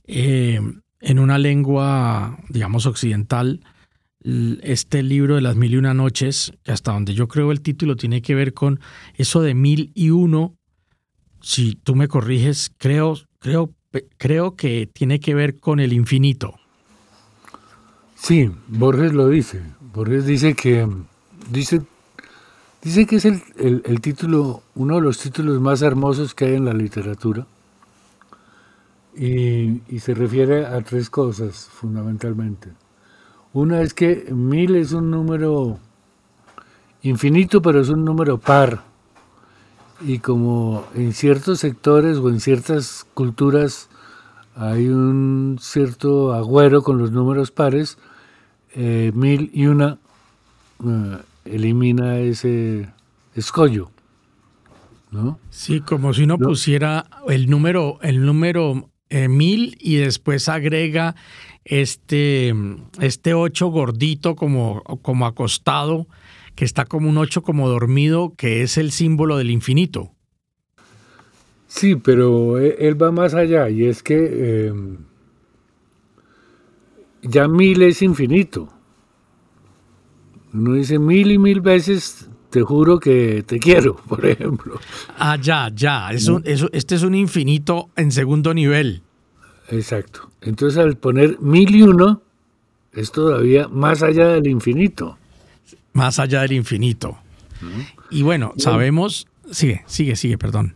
em, 0.04 0.80
en 1.00 1.18
una 1.18 1.38
lengua, 1.38 2.38
digamos, 2.48 2.86
occidental, 2.86 3.60
este 4.22 5.02
libro 5.02 5.36
de 5.36 5.40
las 5.40 5.56
mil 5.56 5.72
y 5.72 5.76
una 5.78 5.94
noches, 5.94 6.52
que 6.62 6.72
hasta 6.72 6.92
donde 6.92 7.14
yo 7.14 7.26
creo 7.26 7.52
el 7.52 7.62
título 7.62 7.96
tiene 7.96 8.20
que 8.20 8.34
ver 8.34 8.52
con 8.52 8.80
eso 9.14 9.40
de 9.40 9.54
mil 9.54 9.92
y 9.94 10.10
uno 10.10 10.56
si 11.40 11.74
tú 11.74 11.94
me 11.94 12.08
corriges, 12.08 12.70
creo, 12.76 13.16
creo, 13.38 13.72
creo 14.18 14.56
que 14.56 14.88
tiene 14.92 15.20
que 15.20 15.34
ver 15.34 15.58
con 15.58 15.80
el 15.80 15.92
infinito. 15.92 16.54
Sí, 18.14 18.50
Borges 18.68 19.12
lo 19.12 19.28
dice. 19.28 19.62
Borges 19.94 20.26
dice 20.26 20.54
que 20.54 20.86
dice, 21.50 21.80
dice 22.82 23.06
que 23.06 23.16
es 23.16 23.24
el, 23.24 23.42
el, 23.56 24.00
título, 24.00 24.62
uno 24.74 24.96
de 24.96 25.00
los 25.00 25.18
títulos 25.18 25.60
más 25.60 25.82
hermosos 25.82 26.34
que 26.34 26.46
hay 26.46 26.54
en 26.54 26.64
la 26.64 26.72
literatura. 26.72 27.46
Y, 29.16 29.80
se 29.98 30.14
refiere 30.14 30.66
a 30.66 30.80
tres 30.82 31.10
cosas 31.10 31.68
fundamentalmente. 31.70 32.70
Una 33.52 33.82
es 33.82 33.92
que 33.92 34.28
mil 34.30 34.76
es 34.76 34.92
un 34.92 35.10
número 35.10 35.78
infinito, 37.02 37.60
pero 37.60 37.80
es 37.80 37.88
un 37.88 38.04
número 38.04 38.38
par 38.38 38.82
y 40.02 40.18
como 40.18 40.84
en 40.94 41.12
ciertos 41.12 41.60
sectores 41.60 42.16
o 42.18 42.28
en 42.30 42.40
ciertas 42.40 43.06
culturas 43.14 43.88
hay 44.56 44.88
un 44.88 45.58
cierto 45.60 46.32
agüero 46.32 46.82
con 46.82 46.98
los 46.98 47.12
números 47.12 47.50
pares, 47.50 47.98
eh, 48.74 49.12
mil 49.14 49.50
y 49.52 49.66
una 49.66 49.98
eh, 50.84 51.18
elimina 51.44 52.18
ese 52.18 52.88
escollo. 53.34 53.90
¿no? 55.10 55.38
Sí, 55.50 55.80
como 55.80 56.14
si 56.14 56.22
uno 56.22 56.38
pusiera 56.38 57.06
el 57.28 57.50
número, 57.50 57.98
el 58.02 58.24
número 58.24 58.90
eh, 59.08 59.28
mil 59.28 59.76
y 59.80 59.96
después 59.96 60.48
agrega 60.48 61.16
este, 61.64 62.54
este 63.00 63.34
ocho 63.34 63.68
gordito 63.68 64.36
como, 64.36 64.82
como 65.02 65.26
acostado 65.26 66.06
que 66.60 66.66
está 66.66 66.84
como 66.84 67.08
un 67.08 67.16
8 67.16 67.42
como 67.42 67.70
dormido, 67.70 68.34
que 68.36 68.62
es 68.62 68.76
el 68.76 68.90
símbolo 68.90 69.38
del 69.38 69.50
infinito. 69.50 70.12
Sí, 71.68 71.96
pero 71.96 72.58
e, 72.58 72.76
él 72.80 73.00
va 73.00 73.12
más 73.12 73.32
allá 73.32 73.70
y 73.70 73.86
es 73.86 74.02
que 74.02 74.66
em, 74.66 74.98
ya 77.22 77.48
mil 77.48 77.80
es 77.80 78.02
infinito. 78.02 78.68
Uno 80.52 80.74
dice 80.74 80.98
mil 80.98 81.30
y 81.30 81.38
mil 81.38 81.60
veces, 81.60 82.28
te 82.50 82.62
juro 82.62 82.98
que 82.98 83.42
te 83.46 83.58
quiero, 83.58 83.96
por 84.08 84.24
ejemplo. 84.26 84.78
Ah, 85.18 85.36
ya, 85.40 85.70
ya. 85.74 86.10
este 86.10 86.94
es 86.94 87.02
un 87.02 87.14
infinito 87.14 87.90
en 87.96 88.12
segundo 88.12 88.52
nivel. 88.54 89.02
Exacto. 89.68 90.30
Entonces 90.40 90.78
al 90.78 90.96
poner 90.96 91.38
mil 91.40 91.74
y 91.74 91.82
uno, 91.82 92.22
es 92.92 93.12
todavía 93.12 93.68
más 93.68 94.02
allá 94.02 94.28
del 94.28 94.48
infinito 94.48 95.16
más 95.92 96.18
allá 96.18 96.42
del 96.42 96.52
infinito. 96.52 97.18
Y 98.10 98.22
bueno, 98.22 98.54
sabemos, 98.56 99.26
sigue, 99.50 99.82
sigue, 99.86 100.16
sigue, 100.16 100.38
perdón. 100.38 100.74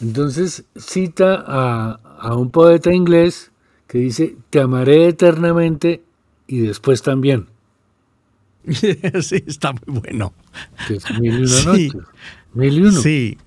Entonces 0.00 0.64
cita 0.76 1.44
a, 1.46 2.34
un 2.34 2.50
poeta 2.50 2.92
inglés 2.92 3.50
que 3.86 3.98
dice, 3.98 4.36
te 4.48 4.60
amaré 4.60 5.08
eternamente 5.08 6.02
y 6.46 6.60
después 6.60 7.02
también. 7.02 7.48
sí, 9.22 9.44
está 9.46 9.72
muy 9.72 10.00
bueno. 10.00 10.32
Que 10.86 10.94
es 10.94 11.04
mil 11.18 11.40
y 11.40 11.42
una 11.42 11.72
noches. 11.72 11.92
Mil 12.54 12.78
y 12.78 12.82
uno. 12.82 13.00
Sí. 13.00 13.38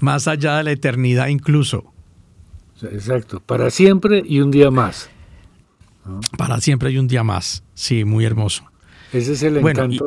Más 0.00 0.28
allá 0.28 0.58
de 0.58 0.64
la 0.64 0.72
eternidad 0.72 1.28
incluso. 1.28 1.92
Exacto. 2.82 3.40
Para 3.40 3.70
siempre 3.70 4.22
y 4.24 4.40
un 4.40 4.50
día 4.50 4.70
más. 4.70 5.10
Para 6.36 6.60
siempre 6.60 6.90
y 6.90 6.98
un 6.98 7.08
día 7.08 7.24
más. 7.24 7.64
Sí, 7.74 8.04
muy 8.04 8.24
hermoso. 8.24 8.64
Ese 9.12 9.32
es 9.32 9.42
el 9.42 9.56
encanto 9.56 10.04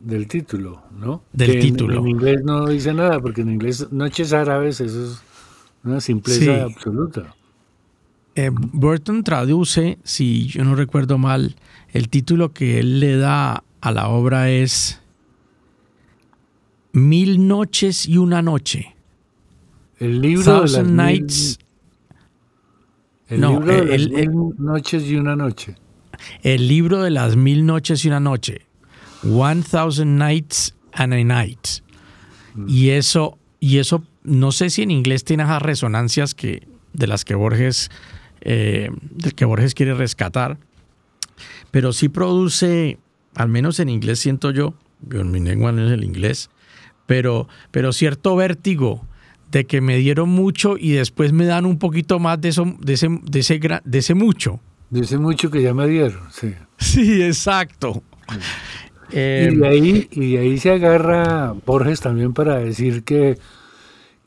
del 0.00 0.26
título, 0.26 0.82
¿no? 0.98 1.22
Del 1.32 1.60
título. 1.60 2.00
En, 2.00 2.08
inglés 2.08 2.42
no 2.44 2.66
dice 2.66 2.92
nada, 2.92 3.20
porque 3.20 3.42
en 3.42 3.50
inglés 3.50 3.92
noches 3.92 4.32
árabes 4.32 4.80
eso 4.80 5.04
es 5.04 5.22
una 5.84 6.00
simpleza 6.00 6.64
absoluta. 6.64 7.34
Eh, 8.34 8.50
Burton 8.50 9.24
traduce, 9.24 9.98
si 10.04 10.46
yo 10.46 10.64
no 10.64 10.74
recuerdo 10.74 11.18
mal, 11.18 11.56
el 11.92 12.08
título 12.08 12.52
que 12.52 12.78
él 12.78 13.00
le 13.00 13.16
da 13.16 13.62
a 13.80 13.92
la 13.92 14.08
obra 14.08 14.50
es 14.50 15.00
Mil 16.92 17.46
noches 17.46 18.06
y 18.06 18.18
una 18.18 18.42
noche. 18.42 18.94
El 19.98 20.20
libro 20.20 20.62
de 20.62 20.70
las 20.70 20.86
Nights. 20.86 21.58
el 23.28 23.40
libro 23.40 23.74
de 23.74 23.98
las 23.98 24.26
mil 24.26 24.54
noches 24.58 25.10
y 25.10 25.16
una 25.16 25.36
noche. 25.36 25.76
El 26.42 26.68
libro 26.68 27.02
de 27.02 27.10
las 27.10 27.36
mil 27.36 27.64
noches 27.64 28.04
y 28.04 28.08
una 28.08 28.20
noche. 28.20 28.66
One 29.24 29.62
Thousand 29.62 30.18
Nights 30.18 30.74
and 30.92 31.14
a 31.14 31.24
Night. 31.24 31.66
Y 32.66 32.90
eso, 32.90 33.38
y 33.60 33.78
eso, 33.78 34.04
no 34.22 34.52
sé 34.52 34.68
si 34.68 34.82
en 34.82 34.90
inglés 34.90 35.24
tiene 35.24 35.44
esas 35.44 35.62
resonancias 35.62 36.34
que, 36.34 36.66
de 36.92 37.06
las 37.06 37.24
que 37.24 37.34
Borges, 37.34 37.90
eh, 38.42 38.90
que 39.34 39.44
Borges 39.44 39.74
quiere 39.74 39.94
rescatar, 39.94 40.58
pero 41.70 41.92
sí 41.92 42.08
produce, 42.08 42.98
al 43.34 43.48
menos 43.48 43.80
en 43.80 43.88
inglés 43.88 44.18
siento 44.18 44.50
yo, 44.50 44.74
en 45.10 45.30
mi 45.30 45.40
lengua 45.40 45.72
no 45.72 45.86
es 45.86 45.92
el 45.92 46.04
inglés, 46.04 46.50
pero, 47.06 47.48
pero 47.70 47.92
cierto 47.92 48.36
vértigo 48.36 49.06
de 49.50 49.66
que 49.66 49.80
me 49.80 49.96
dieron 49.96 50.28
mucho 50.30 50.76
y 50.78 50.92
después 50.92 51.32
me 51.32 51.44
dan 51.44 51.66
un 51.66 51.78
poquito 51.78 52.18
más 52.18 52.40
de, 52.40 52.48
eso, 52.48 52.74
de, 52.80 52.94
ese, 52.94 53.08
de, 53.22 53.40
ese, 53.40 53.60
de 53.84 53.98
ese 53.98 54.14
mucho. 54.14 54.60
Dice 54.90 55.18
mucho 55.18 55.50
que 55.50 55.62
ya 55.62 55.74
me 55.74 55.86
dieron, 55.86 56.20
sí. 56.30 56.54
Sí, 56.78 57.22
exacto. 57.22 58.02
y, 59.10 59.14
de 59.14 59.68
ahí, 59.68 60.08
y 60.10 60.36
ahí 60.36 60.58
se 60.58 60.70
agarra 60.70 61.54
Borges 61.64 62.00
también 62.00 62.32
para 62.32 62.58
decir 62.58 63.04
que, 63.04 63.38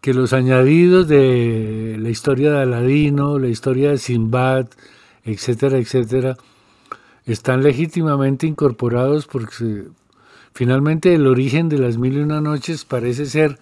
que 0.05 0.13
los 0.13 0.33
añadidos 0.33 1.07
de 1.07 1.97
la 1.99 2.09
historia 2.09 2.51
de 2.51 2.61
Aladino, 2.61 3.39
la 3.39 3.47
historia 3.47 3.89
de 3.89 3.97
Simbad, 3.97 4.67
etcétera, 5.23 5.79
etcétera, 5.79 6.37
están 7.25 7.63
legítimamente 7.63 8.45
incorporados 8.45 9.25
porque 9.25 9.85
finalmente 10.53 11.15
el 11.15 11.25
origen 11.25 11.69
de 11.69 11.79
las 11.79 11.97
mil 11.97 12.17
y 12.17 12.19
una 12.19 12.39
noches 12.39 12.85
parece 12.85 13.25
ser 13.25 13.57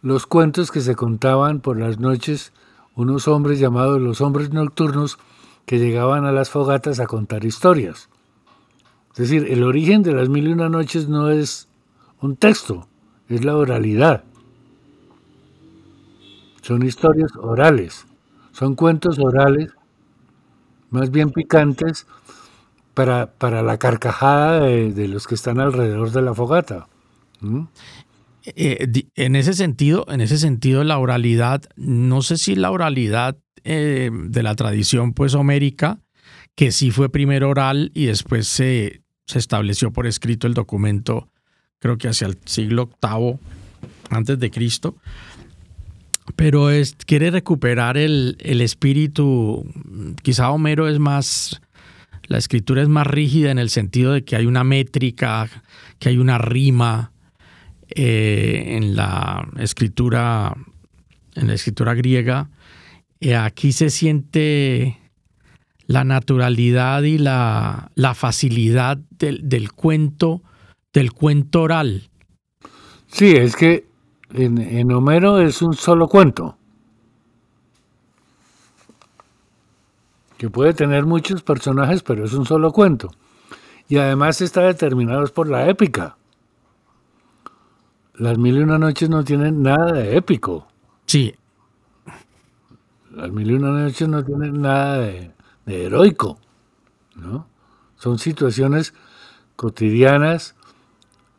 los 0.00 0.24
cuentos 0.24 0.70
que 0.70 0.80
se 0.80 0.94
contaban 0.94 1.60
por 1.60 1.78
las 1.78 2.00
noches 2.00 2.54
unos 2.94 3.28
hombres 3.28 3.58
llamados 3.58 4.00
los 4.00 4.22
hombres 4.22 4.54
nocturnos, 4.54 5.18
que 5.66 5.78
llegaban 5.78 6.24
a 6.24 6.32
las 6.32 6.48
fogatas 6.48 7.00
a 7.00 7.06
contar 7.06 7.44
historias. 7.44 8.08
Es 9.10 9.18
decir, 9.18 9.46
el 9.50 9.62
origen 9.62 10.02
de 10.02 10.14
las 10.14 10.30
mil 10.30 10.48
y 10.48 10.52
una 10.52 10.70
noches 10.70 11.06
no 11.06 11.28
es 11.28 11.68
un 12.22 12.36
texto, 12.36 12.88
es 13.28 13.44
la 13.44 13.54
oralidad. 13.54 14.24
Son 16.66 16.82
historias 16.82 17.30
orales, 17.36 18.06
son 18.50 18.74
cuentos 18.74 19.20
orales, 19.20 19.70
más 20.90 21.12
bien 21.12 21.30
picantes, 21.30 22.08
para, 22.92 23.30
para 23.30 23.62
la 23.62 23.78
carcajada 23.78 24.62
de, 24.62 25.06
los 25.06 25.28
que 25.28 25.36
están 25.36 25.60
alrededor 25.60 26.10
de 26.10 26.22
la 26.22 26.34
fogata. 26.34 26.88
Eh, 28.46 29.04
en 29.14 29.36
ese 29.36 29.52
sentido, 29.52 30.06
en 30.08 30.20
ese 30.20 30.38
sentido, 30.38 30.82
la 30.82 30.98
oralidad, 30.98 31.62
no 31.76 32.20
sé 32.22 32.36
si 32.36 32.56
la 32.56 32.72
oralidad 32.72 33.38
eh, 33.62 34.10
de 34.12 34.42
la 34.42 34.56
tradición 34.56 35.12
pues 35.12 35.34
homérica, 35.34 36.00
que 36.56 36.72
sí 36.72 36.90
fue 36.90 37.10
primero 37.10 37.48
oral 37.48 37.92
y 37.94 38.06
después 38.06 38.48
se, 38.48 39.02
se 39.26 39.38
estableció 39.38 39.92
por 39.92 40.08
escrito 40.08 40.48
el 40.48 40.54
documento, 40.54 41.28
creo 41.78 41.96
que 41.96 42.08
hacia 42.08 42.26
el 42.26 42.38
siglo 42.44 42.90
VIII 43.00 43.38
antes 44.10 44.40
de 44.40 44.50
Cristo. 44.50 44.96
Pero 46.34 46.70
es, 46.70 46.96
quiere 47.06 47.30
recuperar 47.30 47.96
el, 47.96 48.36
el 48.40 48.60
espíritu, 48.60 49.64
quizá 50.22 50.50
Homero 50.50 50.88
es 50.88 50.98
más, 50.98 51.60
la 52.26 52.38
escritura 52.38 52.82
es 52.82 52.88
más 52.88 53.06
rígida 53.06 53.50
en 53.50 53.58
el 53.58 53.70
sentido 53.70 54.12
de 54.12 54.24
que 54.24 54.36
hay 54.36 54.46
una 54.46 54.64
métrica, 54.64 55.48
que 55.98 56.08
hay 56.08 56.18
una 56.18 56.38
rima, 56.38 57.12
eh, 57.88 58.76
en 58.76 58.96
la 58.96 59.48
escritura, 59.58 60.56
en 61.36 61.46
la 61.46 61.54
escritura 61.54 61.94
griega, 61.94 62.50
eh, 63.20 63.36
aquí 63.36 63.70
se 63.72 63.90
siente 63.90 64.98
la 65.86 66.02
naturalidad 66.02 67.04
y 67.04 67.18
la, 67.18 67.92
la 67.94 68.14
facilidad 68.14 68.98
del, 69.18 69.48
del, 69.48 69.70
cuento, 69.70 70.42
del 70.92 71.12
cuento 71.12 71.62
oral. 71.62 72.10
Sí, 73.06 73.36
es 73.36 73.54
que 73.54 73.86
en, 74.32 74.58
en 74.58 74.92
Homero 74.92 75.38
es 75.38 75.62
un 75.62 75.74
solo 75.74 76.08
cuento. 76.08 76.56
que 80.36 80.50
puede 80.50 80.74
tener 80.74 81.06
muchos 81.06 81.42
personajes, 81.42 82.02
pero 82.02 82.24
es 82.24 82.34
un 82.34 82.44
solo 82.44 82.72
cuento. 82.72 83.10
Y 83.88 83.96
además 83.98 84.40
está 84.40 84.62
determinado 84.62 85.24
por 85.28 85.48
la 85.48 85.68
épica. 85.68 86.16
Las 88.14 88.38
mil 88.38 88.56
y 88.56 88.60
una 88.60 88.78
noches 88.78 89.08
no 89.08 89.24
tienen 89.24 89.62
nada 89.62 89.92
de 89.92 90.16
épico. 90.16 90.66
Sí. 91.06 91.34
Las 93.10 93.30
mil 93.30 93.50
y 93.50 93.54
una 93.54 93.70
noches 93.70 94.08
no 94.08 94.24
tienen 94.24 94.60
nada 94.60 94.98
de, 94.98 95.32
de 95.64 95.84
heroico. 95.84 96.38
¿no? 97.14 97.46
Son 97.96 98.18
situaciones 98.18 98.94
cotidianas 99.54 100.54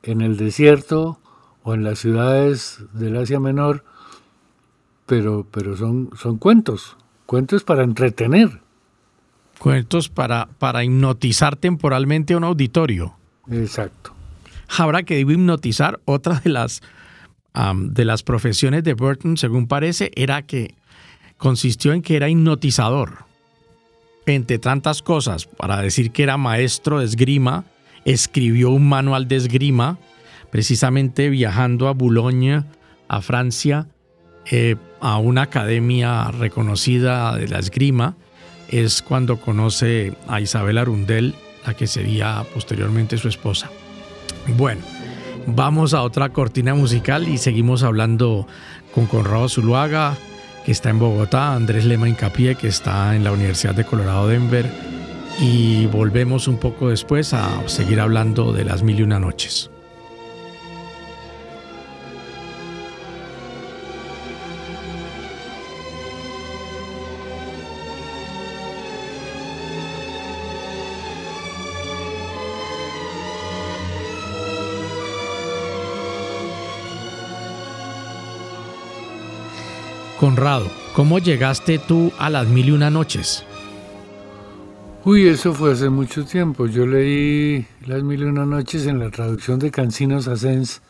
en 0.03 0.21
el 0.21 0.37
desierto 0.37 1.19
o 1.67 1.73
en 1.73 1.83
las 1.83 1.99
ciudades 1.99 2.79
del 2.93 3.17
Asia 3.17 3.41
Menor, 3.41 3.83
pero, 5.05 5.45
pero 5.51 5.75
son, 5.75 6.09
son 6.17 6.37
cuentos, 6.37 6.95
cuentos 7.25 7.65
para 7.65 7.83
entretener. 7.83 8.61
Cuentos 9.59 10.07
para, 10.07 10.47
para 10.59 10.85
hipnotizar 10.85 11.57
temporalmente 11.57 12.33
a 12.33 12.37
un 12.37 12.45
auditorio. 12.45 13.17
Exacto. 13.51 14.13
Ahora 14.77 15.03
que 15.03 15.19
hipnotizar, 15.19 15.99
otra 16.05 16.39
de 16.39 16.51
las, 16.51 16.79
um, 17.53 17.89
de 17.89 18.05
las 18.05 18.23
profesiones 18.23 18.85
de 18.85 18.93
Burton, 18.93 19.35
según 19.35 19.67
parece, 19.67 20.11
era 20.15 20.43
que 20.43 20.73
consistió 21.35 21.91
en 21.91 22.01
que 22.01 22.15
era 22.15 22.29
hipnotizador. 22.29 23.25
Entre 24.25 24.57
tantas 24.57 25.01
cosas, 25.01 25.45
para 25.45 25.81
decir 25.81 26.11
que 26.11 26.23
era 26.23 26.37
maestro 26.37 26.99
de 26.99 27.05
esgrima, 27.05 27.65
escribió 28.05 28.69
un 28.69 28.87
manual 28.87 29.27
de 29.27 29.35
esgrima, 29.35 29.97
precisamente 30.49 31.29
viajando 31.29 31.87
a 31.87 31.93
Boulogne, 31.93 32.63
a 33.07 33.21
Francia, 33.21 33.87
eh, 34.49 34.75
a 35.01 35.17
una 35.17 35.43
academia 35.43 36.31
reconocida 36.31 37.35
de 37.35 37.47
la 37.47 37.59
esgrima, 37.59 38.15
es 38.69 39.01
cuando 39.01 39.39
conoce 39.39 40.13
a 40.27 40.41
Isabel 40.41 40.77
Arundel, 40.77 41.35
la 41.65 41.73
que 41.73 41.87
sería 41.87 42.45
posteriormente 42.53 43.17
su 43.17 43.27
esposa. 43.27 43.69
Bueno, 44.55 44.81
vamos 45.45 45.93
a 45.93 46.01
otra 46.01 46.29
cortina 46.29 46.73
musical 46.73 47.27
y 47.27 47.37
seguimos 47.37 47.83
hablando 47.83 48.47
con 48.93 49.05
Conrado 49.05 49.49
Zuluaga, 49.49 50.15
que 50.65 50.71
está 50.71 50.89
en 50.89 50.99
Bogotá, 50.99 51.53
Andrés 51.53 51.85
Lema 51.85 52.09
Incapié, 52.09 52.55
que 52.55 52.67
está 52.67 53.15
en 53.15 53.23
la 53.23 53.31
Universidad 53.31 53.75
de 53.75 53.85
Colorado 53.85 54.27
Denver, 54.27 54.65
y 55.39 55.85
volvemos 55.87 56.47
un 56.47 56.57
poco 56.57 56.89
después 56.89 57.33
a 57.33 57.67
seguir 57.67 57.99
hablando 57.99 58.51
de 58.53 58.65
las 58.65 58.83
mil 58.83 58.99
y 58.99 59.03
una 59.03 59.19
noches. 59.19 59.69
Conrado, 80.19 80.65
¿cómo 80.95 81.19
llegaste 81.19 81.77
tú 81.77 82.11
a 82.17 82.31
las 82.31 82.47
mil 82.47 82.69
y 82.69 82.71
una 82.71 82.89
noches? 82.89 83.45
Uy, 85.05 85.27
eso 85.27 85.53
fue 85.53 85.73
hace 85.73 85.89
mucho 85.89 86.25
tiempo. 86.25 86.65
Yo 86.65 86.85
leí 86.85 87.65
Las 87.85 88.03
Mil 88.03 88.21
y 88.21 88.23
Una 88.25 88.45
Noches 88.45 88.87
en 88.87 88.99
la 88.99 89.09
traducción 89.09 89.57
de 89.57 89.71
Cancinos 89.71 90.27
Asens 90.27 90.81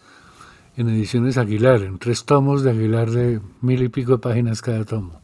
en 0.77 0.89
ediciones 0.89 1.37
Aguilar, 1.37 1.83
en 1.83 1.99
tres 1.99 2.23
tomos 2.25 2.63
de 2.63 2.71
Aguilar 2.71 3.11
de 3.11 3.41
mil 3.61 3.83
y 3.83 3.89
pico 3.89 4.13
de 4.13 4.17
páginas 4.19 4.61
cada 4.61 4.85
tomo. 4.85 5.21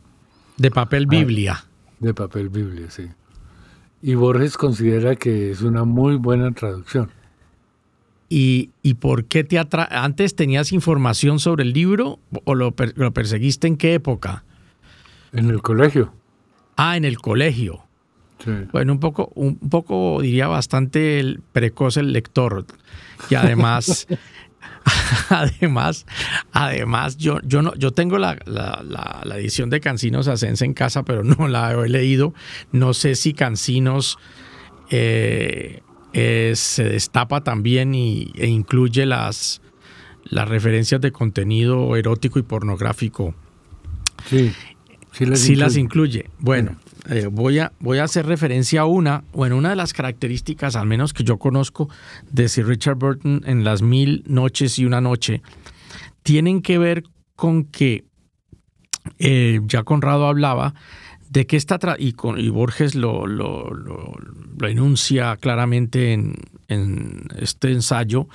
De 0.58 0.70
papel 0.70 1.08
Biblia. 1.08 1.64
Ah, 1.64 1.68
de 2.00 2.14
papel 2.14 2.50
Biblia, 2.50 2.92
sí. 2.92 3.08
Y 4.02 4.16
Borges 4.16 4.58
considera 4.58 5.16
que 5.16 5.50
es 5.52 5.62
una 5.62 5.86
muy 5.86 6.18
buena 6.18 6.52
traducción. 6.52 7.10
¿Y, 8.36 8.72
y 8.82 8.96
por 8.96 9.26
qué 9.26 9.44
te 9.44 9.60
atra 9.60 9.88
¿Antes 9.92 10.36
tenías 10.36 10.72
información 10.72 11.38
sobre 11.38 11.62
el 11.62 11.72
libro 11.72 12.18
o 12.46 12.56
lo, 12.56 12.72
per 12.72 12.98
lo 12.98 13.14
perseguiste 13.14 13.68
en 13.68 13.78
qué 13.78 13.94
época? 13.94 14.44
En 15.34 15.52
el 15.52 15.62
colegio. 15.62 16.16
Ah, 16.76 16.98
en 16.98 17.06
el 17.06 17.20
colegio. 17.20 17.84
Sí. 18.44 18.50
Bueno, 18.72 18.94
un 18.94 19.00
poco, 19.00 19.32
un 19.36 19.58
poco 19.58 20.20
diría 20.20 20.48
bastante 20.48 21.20
el 21.20 21.42
precoz 21.52 21.98
el 21.98 22.12
lector. 22.12 22.66
Y 23.30 23.36
además, 23.36 24.08
además, 25.30 26.08
además, 26.54 27.18
yo, 27.18 27.40
yo 27.44 27.62
no, 27.62 27.76
yo 27.76 27.92
tengo 27.92 28.18
la, 28.18 28.40
la, 28.46 28.82
la, 28.84 29.22
la 29.26 29.38
edición 29.38 29.70
de 29.70 29.80
Cancinos 29.80 30.28
Ascense 30.28 30.66
en 30.66 30.74
casa, 30.74 31.04
pero 31.04 31.24
no 31.24 31.48
la 31.48 31.72
he 31.74 31.88
leído. 31.88 32.34
No 32.72 32.96
sé 32.96 33.14
si 33.14 33.36
Cancinos 33.36 34.18
eh, 34.90 35.84
eh, 36.14 36.54
se 36.56 36.84
destapa 36.84 37.44
también 37.44 37.94
y, 37.96 38.32
e 38.36 38.48
incluye 38.48 39.06
las, 39.06 39.62
las 40.24 40.48
referencias 40.48 41.02
de 41.02 41.12
contenido 41.12 41.96
erótico 41.96 42.40
y 42.40 42.44
pornográfico. 42.44 43.36
Sí, 44.30 44.54
sí 45.12 45.26
las, 45.26 45.40
sí 45.40 45.54
incluye. 45.54 45.62
las 45.62 45.78
incluye. 45.78 46.30
Bueno, 46.40 46.78
eh, 47.10 47.28
voy, 47.30 47.60
a, 47.60 47.74
voy 47.80 47.98
a 47.98 48.06
hacer 48.06 48.26
referencia 48.26 48.82
a 48.82 48.86
una, 48.86 49.24
bueno, 49.34 49.58
una 49.58 49.72
de 49.72 49.76
las 49.76 49.92
características, 49.94 50.76
al 50.76 50.88
menos 50.88 51.14
que 51.14 51.24
yo 51.24 51.38
conozco, 51.38 51.90
de 52.32 52.48
Sir 52.48 52.68
Richard 52.68 52.96
Burton 52.96 53.42
en 53.46 53.64
Las 53.64 53.82
Mil 53.82 54.24
Noches 54.26 54.80
y 54.80 54.86
una 54.86 55.02
Noche, 55.02 55.42
tienen 56.22 56.62
que 56.62 56.78
ver 56.78 57.04
con 57.36 57.66
que, 57.66 58.06
eh, 59.20 59.60
ya 59.66 59.84
Conrado 59.84 60.28
hablaba, 60.28 60.76
de 61.34 61.48
que 61.48 61.58
esta, 61.58 61.80
y, 61.98 62.14
con, 62.14 62.40
y, 62.40 62.50
Borges 62.50 62.94
lo, 62.94 63.26
lo, 63.26 63.74
lo, 63.74 64.14
lo 64.60 64.68
enuncia 64.68 65.36
claramente 65.38 66.14
en, 66.14 66.36
en, 66.68 67.28
este 67.40 67.72
ensayo 67.72 68.28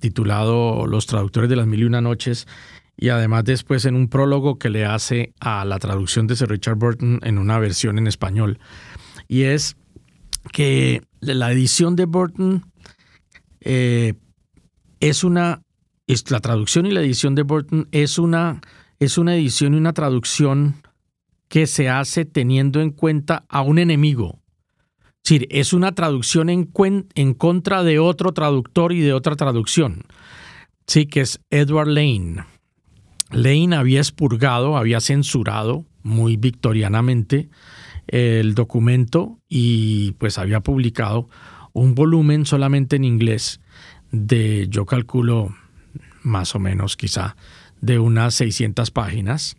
titulado 0.00 0.86
Los 0.86 1.06
traductores 1.06 1.50
de 1.50 1.56
las 1.56 1.66
mil 1.66 1.80
y 1.80 1.84
una 1.84 2.00
noches, 2.00 2.46
y 2.96 3.08
además 3.08 3.42
después 3.42 3.84
en 3.86 3.96
un 3.96 4.06
prólogo 4.06 4.60
que 4.60 4.70
le 4.70 4.84
hace 4.84 5.34
a 5.40 5.64
la 5.64 5.80
traducción 5.80 6.28
de 6.28 6.36
Sir 6.36 6.48
Richard 6.48 6.76
Burton 6.76 7.18
en 7.24 7.38
una 7.38 7.58
versión 7.58 7.98
en 7.98 8.06
español. 8.06 8.60
Y 9.26 9.42
es 9.42 9.76
que 10.52 11.02
la 11.20 11.50
edición 11.50 11.96
de 11.96 12.04
Burton 12.04 12.70
eh, 13.62 14.14
es 15.00 15.24
una, 15.24 15.62
es 16.06 16.30
la 16.30 16.38
traducción 16.38 16.86
y 16.86 16.92
la 16.92 17.00
edición 17.00 17.34
de 17.34 17.42
Burton 17.42 17.88
es 17.90 18.16
una, 18.16 18.60
es 19.00 19.18
una 19.18 19.34
edición 19.34 19.74
y 19.74 19.78
una 19.78 19.92
traducción 19.92 20.85
que 21.48 21.66
se 21.66 21.88
hace 21.88 22.24
teniendo 22.24 22.80
en 22.80 22.90
cuenta 22.90 23.44
a 23.48 23.62
un 23.62 23.78
enemigo. 23.78 24.40
Es 25.24 25.30
decir, 25.30 25.48
es 25.50 25.72
una 25.72 25.92
traducción 25.92 26.50
en, 26.50 26.70
en 27.14 27.34
contra 27.34 27.82
de 27.82 27.98
otro 27.98 28.32
traductor 28.32 28.92
y 28.92 29.00
de 29.00 29.12
otra 29.12 29.34
traducción. 29.34 30.02
Sí, 30.86 31.06
que 31.06 31.20
es 31.20 31.40
Edward 31.50 31.88
Lane. 31.88 32.44
Lane 33.32 33.74
había 33.74 33.98
expurgado, 33.98 34.76
había 34.76 35.00
censurado 35.00 35.84
muy 36.02 36.36
victorianamente 36.36 37.48
el 38.06 38.54
documento 38.54 39.40
y 39.48 40.12
pues 40.12 40.38
había 40.38 40.60
publicado 40.60 41.28
un 41.72 41.94
volumen 41.94 42.46
solamente 42.46 42.96
en 42.96 43.04
inglés 43.04 43.60
de, 44.12 44.68
yo 44.70 44.86
calculo 44.86 45.54
más 46.22 46.54
o 46.54 46.60
menos 46.60 46.96
quizá, 46.96 47.36
de 47.80 47.98
unas 47.98 48.34
600 48.34 48.90
páginas 48.90 49.56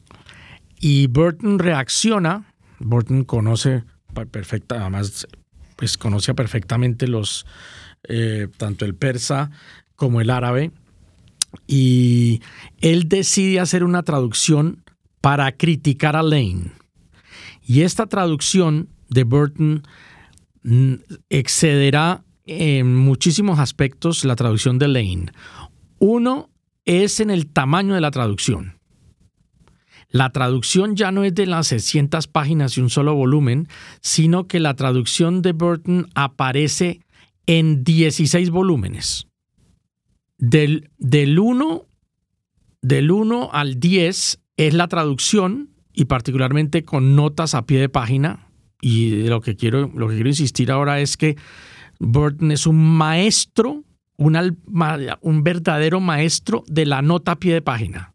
y 0.80 1.08
Burton 1.08 1.60
reacciona, 1.60 2.54
Burton 2.80 3.24
conoce 3.24 3.84
perfecta, 4.32 4.82
además 4.82 5.28
pues 5.76 5.98
perfectamente 5.98 7.08
los, 7.08 7.46
eh, 8.08 8.48
tanto 8.58 8.86
el 8.86 8.96
persa 8.96 9.52
como 9.96 10.22
el 10.22 10.30
árabe, 10.30 10.72
y 11.68 12.42
él 12.82 13.08
decide 13.08 13.60
hacer 13.60 13.84
una 13.84 14.04
traducción 14.04 14.84
para 15.22 15.52
criticar 15.52 16.16
a 16.16 16.24
Lane. 16.24 16.72
Y 17.66 17.82
esta 17.82 18.08
traducción 18.08 18.90
de 19.10 19.24
Burton 19.24 19.84
mm, 20.64 20.94
excederá 21.30 22.24
en 22.46 22.96
muchísimos 22.96 23.60
aspectos 23.60 24.24
la 24.24 24.36
traducción 24.36 24.80
de 24.80 24.88
Lane. 24.88 25.32
Uno 26.00 26.50
es 26.86 27.20
en 27.20 27.30
el 27.30 27.48
tamaño 27.48 27.94
de 27.94 28.02
la 28.02 28.12
traducción. 28.12 28.77
La 30.10 30.30
traducción 30.32 30.96
ya 30.96 31.12
no 31.12 31.24
es 31.24 31.36
de 31.36 31.46
las 31.46 31.68
600 31.68 32.28
páginas 32.28 32.78
y 32.78 32.82
un 32.82 32.90
solo 32.90 33.14
volumen, 33.14 33.68
sino 34.02 34.48
que 34.48 34.60
la 34.60 34.76
traducción 34.76 35.42
de 35.42 35.52
Burton 35.52 36.08
aparece 36.16 37.02
en 37.46 37.84
16 37.84 38.50
volúmenes. 38.50 39.28
Del, 40.38 40.92
del 40.98 41.40
1 41.40 41.88
del 42.82 43.12
1 43.12 43.50
al 43.52 43.80
10 43.80 44.40
es 44.58 44.74
la 44.74 44.88
traducción 44.88 45.70
y 45.94 46.06
particularmente 46.06 46.84
con 46.84 47.16
notas 47.16 47.54
a 47.54 47.66
pie 47.66 47.80
de 47.80 47.90
página. 47.90 48.48
Y 48.82 49.24
lo 49.28 49.42
que 49.42 49.56
quiero, 49.56 49.92
lo 49.94 50.08
que 50.08 50.16
quiero 50.16 50.30
insistir 50.30 50.72
ahora 50.72 51.02
es 51.02 51.18
que 51.18 51.36
Burton 52.00 52.52
es 52.52 52.68
un 52.68 52.78
maestro, 52.98 53.84
un, 54.18 54.58
un 55.22 55.44
verdadero 55.44 56.00
maestro 56.00 56.64
de 56.68 56.86
la 56.86 57.02
nota 57.02 57.34
a 57.34 57.40
pie 57.40 57.56
de 57.56 57.62
página. 57.62 58.14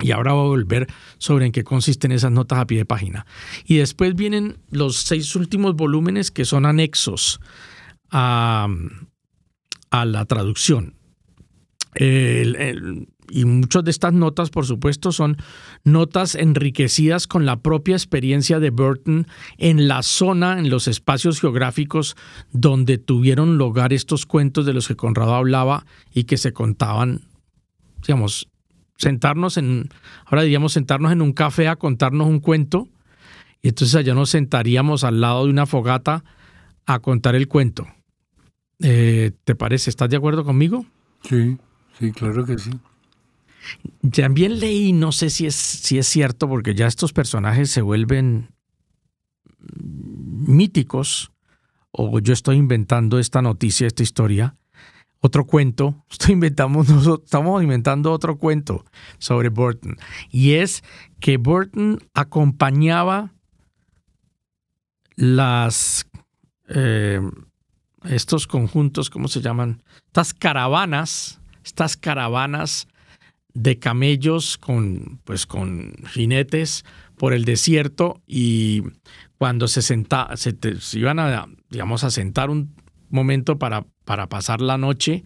Y 0.00 0.12
ahora 0.12 0.32
voy 0.32 0.44
a 0.44 0.48
volver 0.48 0.86
sobre 1.18 1.46
en 1.46 1.52
qué 1.52 1.64
consisten 1.64 2.12
esas 2.12 2.32
notas 2.32 2.58
a 2.58 2.66
pie 2.66 2.78
de 2.78 2.84
página. 2.84 3.26
Y 3.64 3.76
después 3.76 4.14
vienen 4.14 4.58
los 4.70 4.96
seis 4.96 5.34
últimos 5.36 5.74
volúmenes 5.74 6.30
que 6.30 6.44
son 6.44 6.66
anexos 6.66 7.40
a, 8.10 8.68
a 9.90 10.04
la 10.04 10.24
traducción. 10.24 10.94
y 11.96 13.44
muchas 13.44 13.84
de 13.84 13.90
estas 13.90 14.12
notas, 14.12 14.50
por 14.50 14.64
supuesto, 14.64 15.12
son 15.12 15.36
notas 15.84 16.34
enriquecidas 16.34 17.26
con 17.26 17.46
la 17.46 17.60
propia 17.60 17.96
experiencia 17.96 18.60
de 18.60 18.70
Burton 18.70 19.26
en 19.58 19.88
la 19.88 20.02
zona, 20.02 20.58
en 20.58 20.70
los 20.70 20.88
espacios 20.88 21.40
geográficos 21.40 22.16
donde 22.52 22.98
tuvieron 22.98 23.58
lugar 23.58 23.92
estos 23.92 24.24
cuentos 24.24 24.66
de 24.66 24.72
los 24.72 24.88
que 24.88 24.96
Conrado 24.96 25.34
hablaba 25.34 25.84
y 26.14 26.24
que 26.24 26.38
se 26.38 26.52
contaban, 26.52 27.22
digamos, 28.02 28.48
sentarnos 29.00 29.56
en, 29.56 29.88
ahora 30.26 30.42
diríamos 30.42 30.74
sentarnos 30.74 31.10
en 31.10 31.22
un 31.22 31.32
café 31.32 31.68
a 31.68 31.76
contarnos 31.76 32.26
un 32.26 32.40
cuento, 32.40 32.88
y 33.62 33.68
entonces 33.68 33.94
allá 33.96 34.14
nos 34.14 34.30
sentaríamos 34.30 35.04
al 35.04 35.20
lado 35.20 35.44
de 35.44 35.50
una 35.50 35.66
fogata 35.66 36.22
a 36.86 36.98
contar 36.98 37.34
el 37.34 37.48
cuento. 37.48 37.86
Eh, 38.80 39.32
¿Te 39.44 39.54
parece? 39.54 39.90
¿Estás 39.90 40.10
de 40.10 40.16
acuerdo 40.16 40.44
conmigo? 40.44 40.86
Sí, 41.22 41.56
sí, 41.98 42.12
claro 42.12 42.44
que 42.44 42.58
sí. 42.58 42.70
También 44.12 44.60
leí, 44.60 44.92
no 44.92 45.12
sé 45.12 45.30
si 45.30 45.46
es, 45.46 45.54
si 45.54 45.98
es 45.98 46.06
cierto, 46.06 46.48
porque 46.48 46.74
ya 46.74 46.86
estos 46.86 47.12
personajes 47.12 47.70
se 47.70 47.82
vuelven 47.82 48.48
míticos, 49.58 51.32
o 51.90 52.20
yo 52.20 52.32
estoy 52.32 52.56
inventando 52.56 53.18
esta 53.18 53.42
noticia, 53.42 53.86
esta 53.86 54.02
historia, 54.02 54.56
otro 55.20 55.46
cuento, 55.46 56.04
estamos 56.10 57.62
inventando 57.62 58.12
otro 58.12 58.38
cuento 58.38 58.84
sobre 59.18 59.48
Burton, 59.48 59.96
y 60.30 60.52
es 60.54 60.82
que 61.20 61.36
Burton 61.36 61.98
acompañaba 62.14 63.32
las, 65.16 66.06
eh, 66.68 67.20
estos 68.04 68.46
conjuntos, 68.46 69.10
¿cómo 69.10 69.28
se 69.28 69.42
llaman? 69.42 69.82
Estas 70.06 70.32
caravanas, 70.32 71.40
estas 71.62 71.96
caravanas 71.96 72.88
de 73.52 73.78
camellos 73.78 74.56
con, 74.56 75.20
pues, 75.24 75.46
con 75.46 75.94
jinetes 76.08 76.84
por 77.16 77.34
el 77.34 77.44
desierto 77.44 78.22
y 78.26 78.82
cuando 79.36 79.68
se, 79.68 79.82
senta, 79.82 80.36
se, 80.36 80.56
se 80.80 80.98
iban 80.98 81.18
a, 81.18 81.46
digamos, 81.68 82.04
a 82.04 82.10
sentar 82.10 82.48
un 82.48 82.74
momento 83.10 83.58
para 83.58 83.86
para 84.10 84.28
pasar 84.28 84.60
la 84.60 84.76
noche, 84.76 85.22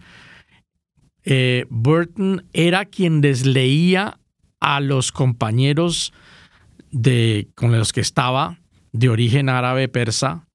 eh, 1.24 1.64
Burton 1.70 2.44
era 2.52 2.84
quien 2.84 3.22
les 3.22 3.46
leía 3.46 4.20
a 4.60 4.80
los 4.80 5.10
compañeros 5.10 6.12
de, 6.90 7.48
con 7.54 7.72
los 7.72 7.94
que 7.94 8.02
estaba, 8.02 8.60
de 8.92 9.08
origen 9.08 9.48
árabe 9.48 9.88
persa. 9.88 10.46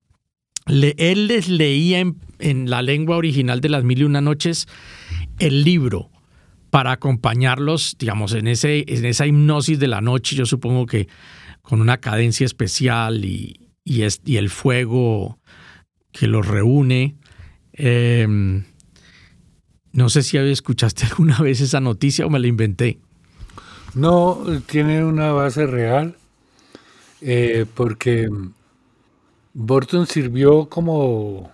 él 0.68 1.26
les 1.26 1.50
leía 1.50 2.02
en, 2.02 2.70
la 2.70 2.84
lengua 2.84 3.18
original 3.18 3.62
de 3.62 3.70
las 3.70 3.84
mil 3.84 4.02
y 4.02 4.04
una 4.04 4.22
noches 4.22 4.68
el 5.40 5.64
libro 5.64 6.12
para 6.70 6.92
acompañarlos, 6.92 7.96
digamos, 7.98 8.34
en, 8.34 8.48
ese, 8.48 8.86
en 8.88 9.06
esa 9.06 9.26
hipnosis 9.26 9.80
de 9.80 9.88
la 9.88 10.02
noche, 10.02 10.36
yo 10.36 10.46
supongo 10.46 10.86
que 10.86 11.08
con 11.64 11.82
una 11.82 11.98
cadencia 11.98 12.46
especial 12.46 13.26
y, 13.26 13.72
y 13.84 14.36
el 14.36 14.50
fuego 14.52 15.40
que 16.12 16.28
los 16.28 16.46
reúne. 16.46 17.16
Em, 17.82 18.66
no 19.94 20.10
sé 20.10 20.22
si 20.22 20.38
escuchaste 20.38 21.06
alguna 21.10 21.40
vez 21.40 21.62
esa 21.62 21.80
noticia 21.80 22.26
o 22.26 22.30
me 22.30 22.38
la 22.40 22.48
inventé. 22.48 23.00
No, 23.96 24.44
tiene 24.66 25.06
una 25.06 25.32
base 25.32 25.66
real, 25.66 26.18
eh, 27.22 27.66
porque 27.74 28.28
Burton 29.54 30.06
sirvió 30.08 30.68
como 30.68 31.52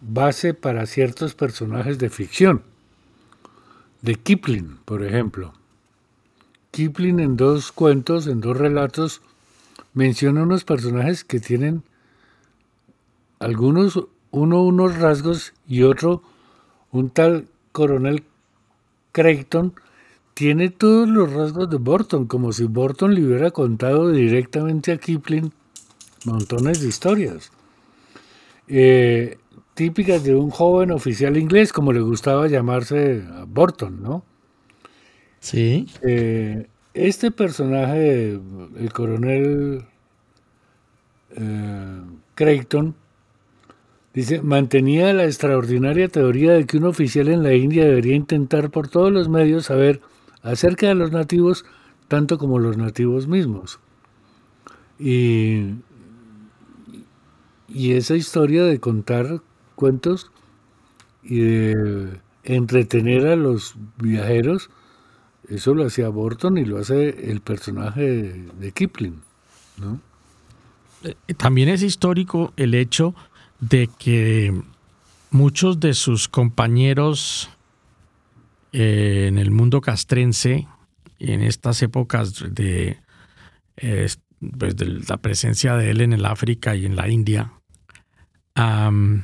base 0.00 0.54
para 0.54 0.86
ciertos 0.86 1.34
personajes 1.34 1.98
de 1.98 2.08
ficción, 2.08 2.62
de 4.00 4.14
Kipling, 4.14 4.78
por 4.84 5.04
ejemplo. 5.04 5.54
Kipling 6.70 7.18
en 7.18 7.36
dos 7.36 7.72
cuentos, 7.72 8.28
en 8.28 8.40
dos 8.40 8.56
relatos, 8.56 9.22
menciona 9.92 10.44
unos 10.44 10.64
personajes 10.64 11.24
que 11.24 11.40
tienen 11.40 11.82
algunos 13.40 14.06
uno 14.32 14.62
unos 14.64 14.98
rasgos 14.98 15.54
y 15.68 15.84
otro, 15.84 16.22
un 16.90 17.10
tal 17.10 17.46
coronel 17.70 18.24
Creighton, 19.12 19.74
tiene 20.34 20.70
todos 20.70 21.08
los 21.08 21.32
rasgos 21.32 21.70
de 21.70 21.76
Burton, 21.76 22.26
como 22.26 22.52
si 22.52 22.64
Burton 22.64 23.14
le 23.14 23.24
hubiera 23.24 23.50
contado 23.52 24.10
directamente 24.10 24.90
a 24.90 24.98
Kipling 24.98 25.52
montones 26.24 26.80
de 26.80 26.88
historias. 26.88 27.52
Eh, 28.68 29.36
típicas 29.74 30.24
de 30.24 30.34
un 30.34 30.50
joven 30.50 30.90
oficial 30.90 31.36
inglés, 31.36 31.72
como 31.72 31.92
le 31.92 32.00
gustaba 32.00 32.48
llamarse 32.48 33.24
a 33.30 33.44
Burton, 33.44 34.02
¿no? 34.02 34.24
Sí. 35.40 35.86
Eh, 36.02 36.66
este 36.94 37.30
personaje, 37.30 38.40
el 38.78 38.92
coronel 38.92 39.84
eh, 41.36 42.00
Creighton, 42.34 42.94
Dice, 44.14 44.42
mantenía 44.42 45.12
la 45.14 45.24
extraordinaria 45.24 46.08
teoría 46.08 46.52
de 46.52 46.66
que 46.66 46.76
un 46.76 46.84
oficial 46.84 47.28
en 47.28 47.42
la 47.42 47.54
India 47.54 47.84
debería 47.84 48.14
intentar 48.14 48.70
por 48.70 48.88
todos 48.88 49.10
los 49.10 49.28
medios 49.28 49.66
saber 49.66 50.02
acerca 50.42 50.88
de 50.88 50.94
los 50.94 51.12
nativos 51.12 51.64
tanto 52.08 52.36
como 52.36 52.58
los 52.58 52.76
nativos 52.76 53.26
mismos. 53.26 53.80
Y, 54.98 55.76
y 57.68 57.92
esa 57.92 58.14
historia 58.14 58.64
de 58.64 58.78
contar 58.80 59.40
cuentos 59.76 60.30
y 61.22 61.40
de 61.40 62.20
entretener 62.44 63.26
a 63.28 63.36
los 63.36 63.76
viajeros, 63.96 64.68
eso 65.48 65.74
lo 65.74 65.86
hacía 65.86 66.08
Burton 66.08 66.58
y 66.58 66.64
lo 66.64 66.78
hace 66.78 67.30
el 67.30 67.40
personaje 67.40 68.02
de, 68.02 68.72
Kipling. 68.72 69.22
Eh, 71.02 71.14
también 71.36 71.68
es 71.68 71.82
histórico 71.82 72.52
el 72.56 72.74
hecho 72.74 73.14
de 73.62 73.88
que 73.96 74.52
muchos 75.30 75.78
de 75.78 75.94
sus 75.94 76.28
compañeros 76.28 77.48
eh, 78.72 79.26
en 79.28 79.38
el 79.38 79.52
mundo 79.52 79.80
castrense, 79.80 80.66
en 81.20 81.42
estas 81.42 81.80
épocas 81.82 82.44
de, 82.52 82.98
pues 84.58 84.76
de 84.76 84.86
la 85.08 85.16
presencia 85.18 85.76
de 85.76 85.92
él 85.92 86.00
en 86.00 86.12
el 86.12 86.24
África 86.24 86.74
y 86.74 86.86
en 86.86 86.96
la 86.96 87.08
India, 87.08 87.52
él, 88.56 89.22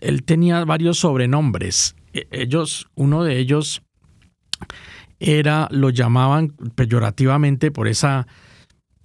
él, 0.00 0.22
tenía 0.22 0.64
varios 0.64 1.00
sobrenombres. 1.00 1.96
E, 2.12 2.28
ellos, 2.30 2.88
uno 2.94 3.24
de 3.24 3.38
ellos 3.38 3.82
era, 5.18 5.66
lo 5.72 5.90
llamaban 5.90 6.50
peyorativamente 6.76 7.72
por 7.72 7.88
esa 7.88 8.28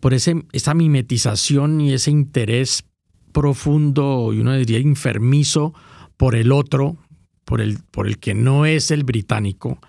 por 0.04 0.14
ese, 0.14 0.44
esa 0.52 0.74
mimetización 0.74 1.80
y 1.80 1.94
ese 1.94 2.12
interés 2.12 2.84
profundo 3.32 4.34
y 4.34 4.40
uno 4.42 4.54
diría 4.54 4.80
enfermizo 4.80 5.74
por 6.18 6.36
el 6.36 6.52
otro, 6.52 6.98
por 7.46 7.62
el, 7.62 7.80
por 7.90 8.08
el 8.08 8.18
que 8.18 8.34
no 8.34 8.66
es 8.66 8.92
el 8.92 9.06
británico. 9.06 9.80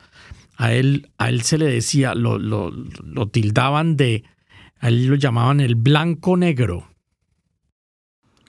A 0.56 0.72
él, 0.72 1.10
a 1.18 1.30
él 1.30 1.42
se 1.42 1.58
le 1.58 1.66
decía, 1.66 2.14
lo, 2.14 2.38
lo, 2.38 2.70
lo 2.70 3.26
tildaban 3.26 3.96
de, 3.96 4.22
a 4.78 4.86
él 4.86 5.04
lo 5.08 5.16
llamaban 5.16 5.58
el 5.58 5.74
blanco 5.74 6.36
negro. 6.36 6.86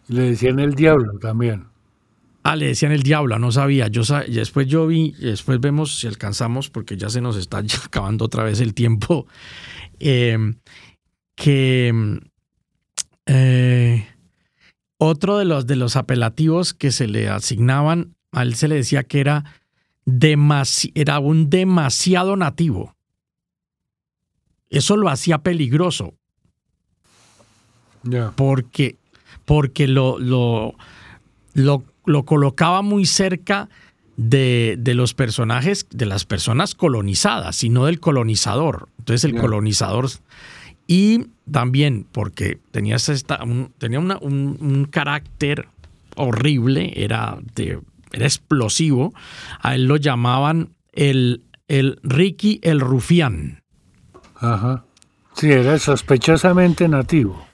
Le 0.07 0.21
decían 0.21 0.59
el 0.59 0.75
diablo 0.75 1.17
también. 1.17 1.65
Ah, 2.43 2.55
le 2.55 2.67
decían 2.67 2.91
el 2.91 3.01
diablo, 3.01 3.39
no 3.39 3.51
sabía. 3.51 3.87
Yo 3.87 4.03
después 4.27 4.67
yo 4.67 4.85
vi, 4.85 5.13
después 5.13 5.59
vemos 5.59 5.97
si 5.97 6.05
alcanzamos, 6.05 6.69
porque 6.69 6.95
ya 6.95 7.09
se 7.09 7.21
nos 7.21 7.35
está 7.37 7.57
acabando 7.85 8.23
otra 8.25 8.43
vez 8.43 8.59
el 8.59 8.75
tiempo. 8.75 9.25
Eh, 9.99 10.37
que 11.35 12.19
eh, 13.25 14.07
otro 14.97 15.37
de 15.37 15.45
los, 15.45 15.67
de 15.67 15.75
los 15.75 15.95
apelativos 15.95 16.73
que 16.73 16.91
se 16.91 17.07
le 17.07 17.29
asignaban, 17.29 18.15
a 18.31 18.43
él 18.43 18.55
se 18.55 18.67
le 18.67 18.75
decía 18.75 19.03
que 19.03 19.19
era, 19.19 19.43
era 20.93 21.19
un 21.19 21.49
demasiado 21.49 22.35
nativo. 22.37 22.95
Eso 24.69 24.97
lo 24.97 25.09
hacía 25.09 25.39
peligroso. 25.39 26.13
Porque, 28.35 28.97
porque 29.45 29.87
lo, 29.87 30.19
lo, 30.19 30.75
lo, 31.53 31.83
lo 32.05 32.23
colocaba 32.23 32.81
muy 32.81 33.05
cerca 33.05 33.67
de, 34.15 34.75
de, 34.77 34.93
los 34.93 35.13
personajes, 35.13 35.87
de 35.89 36.05
las 36.05 36.25
personas 36.25 36.75
colonizadas, 36.75 37.63
y 37.63 37.69
no 37.69 37.85
del 37.85 37.99
colonizador. 37.99 38.89
Entonces 38.99 39.23
el 39.25 39.39
colonizador... 39.39 40.09
Y 40.87 41.27
también 41.51 42.05
porque 42.11 42.59
tenía, 42.71 42.95
esta, 42.95 43.43
un, 43.43 43.71
tenía 43.77 43.99
una, 43.99 44.17
un, 44.17 44.87
carácter 44.89 45.67
horrible, 46.15 46.93
era, 46.95 47.37
de, 47.55 47.79
era 48.11 48.25
explosivo. 48.25 49.13
A 49.61 49.75
él 49.75 49.85
lo 49.85 49.97
llamaban 49.97 50.69
el, 50.93 51.43
el 51.67 51.99
Ricky 52.03 52.59
el 52.63 52.79
Rufián. 52.79 53.63
Ajá. 54.35 54.85
Sí, 55.33 55.51
era 55.51 55.77
sospechosamente 55.79 56.87
nativo. 56.87 57.45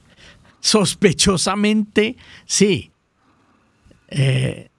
Sospechosamente, 0.59 2.15
sí. 2.45 2.91
Eh, 4.09 4.69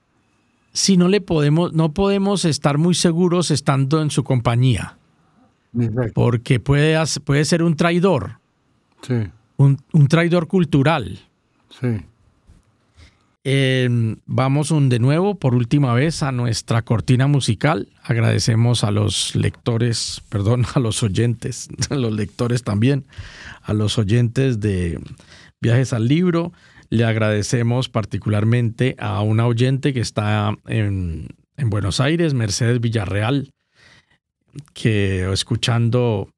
si 0.71 0.95
no 0.95 1.07
le 1.09 1.21
podemos, 1.21 1.73
no 1.73 1.93
podemos 1.93 2.45
estar 2.45 2.77
muy 2.77 2.95
seguros 2.95 3.51
estando 3.51 4.01
en 4.01 4.09
su 4.09 4.23
compañía. 4.23 4.97
Porque 6.13 6.59
puede, 6.59 6.97
puede 7.25 7.45
ser 7.45 7.63
un 7.63 7.75
traidor. 7.75 8.39
Sí. 9.05 9.29
Un, 9.57 10.07
traidor 10.07 10.47
cultural. 10.47 11.19
Sí. 11.69 12.01
Em, 13.45 14.15
vamos 14.25 14.71
un, 14.71 14.87
de 14.87 14.99
nuevo, 14.99 15.35
por 15.35 15.53
última 15.53 15.93
vez, 15.93 16.23
a 16.23 16.31
nuestra 16.31 16.81
cortina 16.81 17.27
musical. 17.27 17.89
Agradecemos 18.01 18.83
a 18.83 18.91
los 18.91 19.35
lectores, 19.35 20.21
perdón, 20.29 20.65
a 20.73 20.79
los 20.79 21.03
oyentes, 21.03 21.69
a 21.89 21.95
los 21.95 22.13
lectores 22.13 22.63
también, 22.63 23.05
a 23.61 23.73
los 23.73 23.97
oyentes 23.97 24.59
de 24.59 24.99
Viajes 25.61 25.93
al 25.93 26.07
Libro. 26.07 26.53
Le 26.89 27.05
agradecemos 27.05 27.89
particularmente 27.89 28.95
a 28.99 29.21
una 29.21 29.47
oyente 29.47 29.93
que 29.93 29.99
está 29.99 30.55
en, 30.67 31.29
Buenos 31.57 31.99
Aires, 31.99 32.33
Mercedes 32.33 32.81
Villarreal, 32.81 33.51
que 34.73 35.31
escuchando 35.31 36.29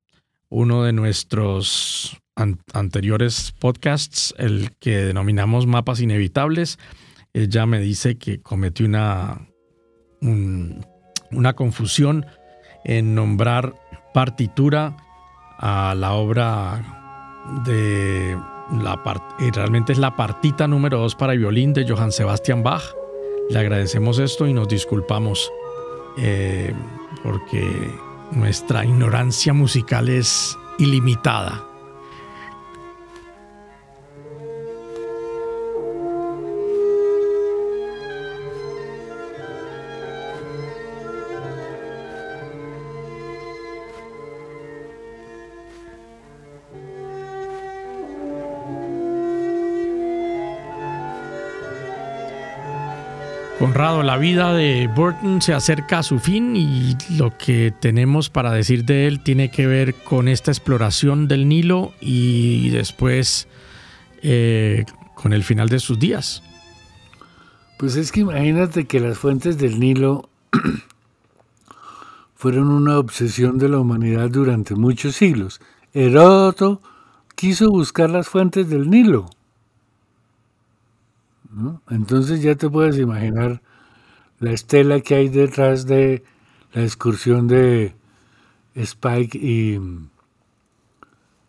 uno 0.49 0.83
de 0.83 0.93
nuestros 0.93 2.17
anteriores 2.35 3.53
podcasts, 3.59 4.33
el 4.37 4.71
que 4.79 4.97
denominamos 5.05 5.67
mapas 5.67 6.01
inevitables, 6.01 6.77
ella 7.33 7.65
me 7.65 7.79
dice 7.79 8.17
que 8.17 8.41
cometió 8.41 8.85
una, 8.85 9.47
una 10.21 11.53
confusión 11.53 12.25
en 12.83 13.15
nombrar 13.15 13.75
partitura 14.13 14.95
a 15.57 15.95
la 15.95 16.13
obra 16.13 17.33
de 17.65 18.37
la 18.81 19.01
y 19.39 19.51
realmente 19.51 19.93
es 19.93 19.99
la 19.99 20.15
partita 20.15 20.67
número 20.67 20.99
2 20.99 21.15
para 21.15 21.33
violín 21.33 21.73
de 21.73 21.87
Johann 21.87 22.11
Sebastian 22.11 22.63
Bach. 22.63 22.83
Le 23.49 23.59
agradecemos 23.59 24.19
esto 24.19 24.47
y 24.47 24.53
nos 24.53 24.67
disculpamos 24.67 25.51
eh, 26.17 26.73
porque 27.23 27.91
nuestra 28.31 28.85
ignorancia 28.85 29.53
musical 29.53 30.09
es 30.09 30.57
ilimitada. 30.79 31.74
Conrado, 53.59 54.03
la 54.03 54.17
vida 54.17 54.53
de 54.53 54.89
Burton 54.93 55.41
se 55.41 55.53
acerca 55.53 55.99
a 55.99 56.03
su 56.03 56.19
fin 56.19 56.57
y 56.57 56.97
lo 57.17 57.37
que 57.37 57.73
tenemos 57.79 58.29
para 58.29 58.51
decir 58.51 58.83
de 58.83 59.07
él 59.07 59.23
tiene 59.23 59.49
que 59.49 59.65
ver 59.65 59.95
con 59.95 60.27
esta 60.27 60.51
exploración 60.51 61.29
del 61.29 61.47
Nilo 61.47 61.93
y 62.01 62.69
después 62.71 63.47
eh, 64.21 64.83
con 65.13 65.31
el 65.31 65.45
final 65.45 65.69
de 65.69 65.79
sus 65.79 65.97
días. 65.97 66.43
Pues 67.79 67.95
es 67.95 68.11
que 68.11 68.19
imagínate 68.21 68.87
que 68.87 68.99
las 68.99 69.17
fuentes 69.17 69.57
del 69.57 69.79
Nilo 69.79 70.27
fueron 72.35 72.69
una 72.69 72.99
obsesión 72.99 73.57
de 73.57 73.69
la 73.69 73.79
humanidad 73.79 74.29
durante 74.29 74.75
muchos 74.75 75.15
siglos. 75.15 75.61
Heródoto 75.93 76.81
quiso 77.35 77.69
buscar 77.69 78.09
las 78.09 78.27
fuentes 78.27 78.69
del 78.69 78.89
Nilo 78.89 79.29
entonces 81.89 82.41
ya 82.41 82.55
te 82.55 82.69
puedes 82.69 82.97
imaginar 82.97 83.61
la 84.39 84.51
estela 84.51 84.99
que 84.99 85.15
hay 85.15 85.29
detrás 85.29 85.85
de 85.85 86.23
la 86.73 86.83
excursión 86.83 87.47
de 87.47 87.95
Spike 88.75 89.37
y, 89.37 89.79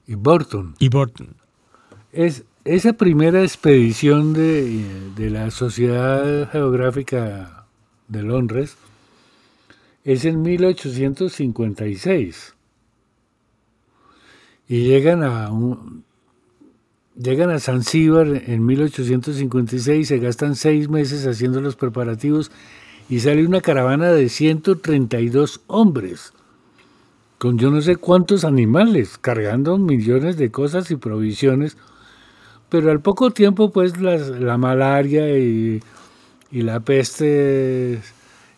y 0.07 0.15
Burton. 0.15 0.77
Y 0.79 0.89
Burton. 0.89 1.35
Es, 2.13 2.45
esa 2.65 2.93
primera 2.93 3.43
expedición 3.43 4.33
de, 4.33 5.11
de 5.17 5.31
la 5.31 5.51
Sociedad 5.51 6.49
Geográfica 6.51 7.67
de 8.09 8.23
Londres 8.23 8.77
es 10.05 10.25
en 10.25 10.43
1856. 10.43 12.55
Y 14.69 14.85
llegan 14.85 15.23
a 15.23 15.51
un, 15.51 16.05
Llegan 17.19 17.49
a 17.49 17.61
Zanzíbar 17.61 18.43
en 18.47 18.67
1856, 18.67 20.07
se 20.07 20.19
gastan 20.19 20.55
seis 20.55 20.91
meses 20.91 21.27
haciendo 21.27 21.63
los 21.63 21.75
preparativos 21.75 22.51
y 23.09 23.21
sale 23.21 23.47
una 23.47 23.63
caravana 23.63 24.13
de 24.13 24.29
132 24.29 25.63
hombres, 25.67 26.35
con 27.39 27.57
yo 27.59 27.71
no 27.71 27.81
sé 27.81 27.97
cuántos 27.97 28.45
animales, 28.45 29.17
cargando 29.17 29.79
millones 29.79 30.37
de 30.37 30.51
cosas 30.51 30.91
y 30.91 30.97
provisiones, 30.97 31.79
pero 32.69 32.91
al 32.91 33.01
poco 33.01 33.31
tiempo 33.31 33.73
pues 33.73 33.99
la 33.99 34.59
malaria 34.59 35.39
y, 35.39 35.81
la 36.51 36.81
peste 36.81 37.99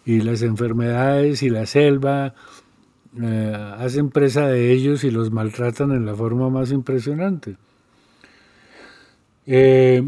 y 0.05 0.21
las 0.21 0.43
enfermedades 0.43 1.45
y 1.45 1.51
la 1.51 1.65
selva 1.65 2.35
eh, 3.23 3.75
hacen 3.79 4.11
presa 4.11 4.49
de 4.49 4.73
ellos 4.73 5.05
y 5.05 5.13
los 5.13 5.31
maltratan 5.31 5.93
en 5.93 6.07
la 6.07 6.17
forma 6.17 6.51
más 6.51 6.73
impresionante. 6.73 7.57
Eh, 9.51 10.07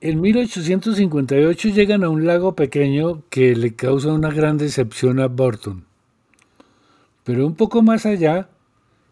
en 0.00 0.20
1858 0.20 1.68
llegan 1.70 2.04
a 2.04 2.08
un 2.08 2.26
lago 2.26 2.54
pequeño 2.54 3.24
que 3.28 3.56
le 3.56 3.74
causa 3.74 4.12
una 4.12 4.30
gran 4.30 4.56
decepción 4.56 5.18
a 5.18 5.26
Burton. 5.26 5.84
Pero 7.24 7.44
un 7.44 7.56
poco 7.56 7.82
más 7.82 8.06
allá 8.06 8.48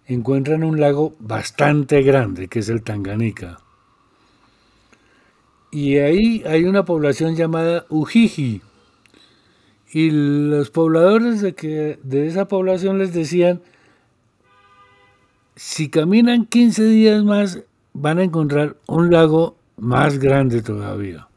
encuentran 0.07 0.63
un 0.63 0.79
lago 0.79 1.17
bastante 1.19 2.03
grande, 2.03 2.47
que 2.47 2.61
es 2.61 2.69
el 2.69 2.85
Tanganica. 2.85 3.59
Y 5.73 5.97
ahí 5.97 6.45
hay 6.47 6.67
una 6.67 6.85
población 6.85 7.35
llamada 7.35 7.87
Ujiji. 7.89 8.63
Y 9.93 10.11
los 10.13 10.71
pobladores 10.71 11.41
de, 11.41 11.57
que, 11.57 11.99
de 12.05 12.29
esa 12.29 12.47
población 12.47 12.99
les 13.01 13.13
decían, 13.13 13.63
si 15.57 15.89
caminan 15.89 16.47
15 16.47 16.85
días 16.85 17.25
más, 17.25 17.61
van 17.93 18.19
a 18.19 18.25
encontrar 18.25 18.77
un 18.87 19.11
lago 19.11 19.57
más 19.77 20.19
grande 20.19 20.63
todavía. 20.63 21.29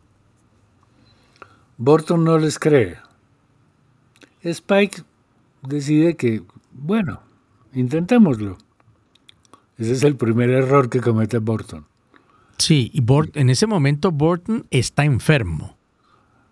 Burton 1.77 2.23
no 2.23 2.37
les 2.37 2.57
cree. 2.57 2.97
Spike 4.43 5.03
decide 5.61 6.15
que, 6.15 6.41
bueno, 6.71 7.21
intentémoslo. 7.73 8.57
Ese 9.77 9.91
es 9.91 10.03
el 10.03 10.15
primer 10.15 10.49
error 10.49 10.89
que 10.89 11.01
comete 11.01 11.37
Burton. 11.37 11.85
Sí, 12.57 12.89
y 12.93 13.03
en 13.39 13.49
ese 13.51 13.67
momento 13.67 14.11
Burton 14.11 14.65
está 14.71 15.05
enfermo. 15.05 15.77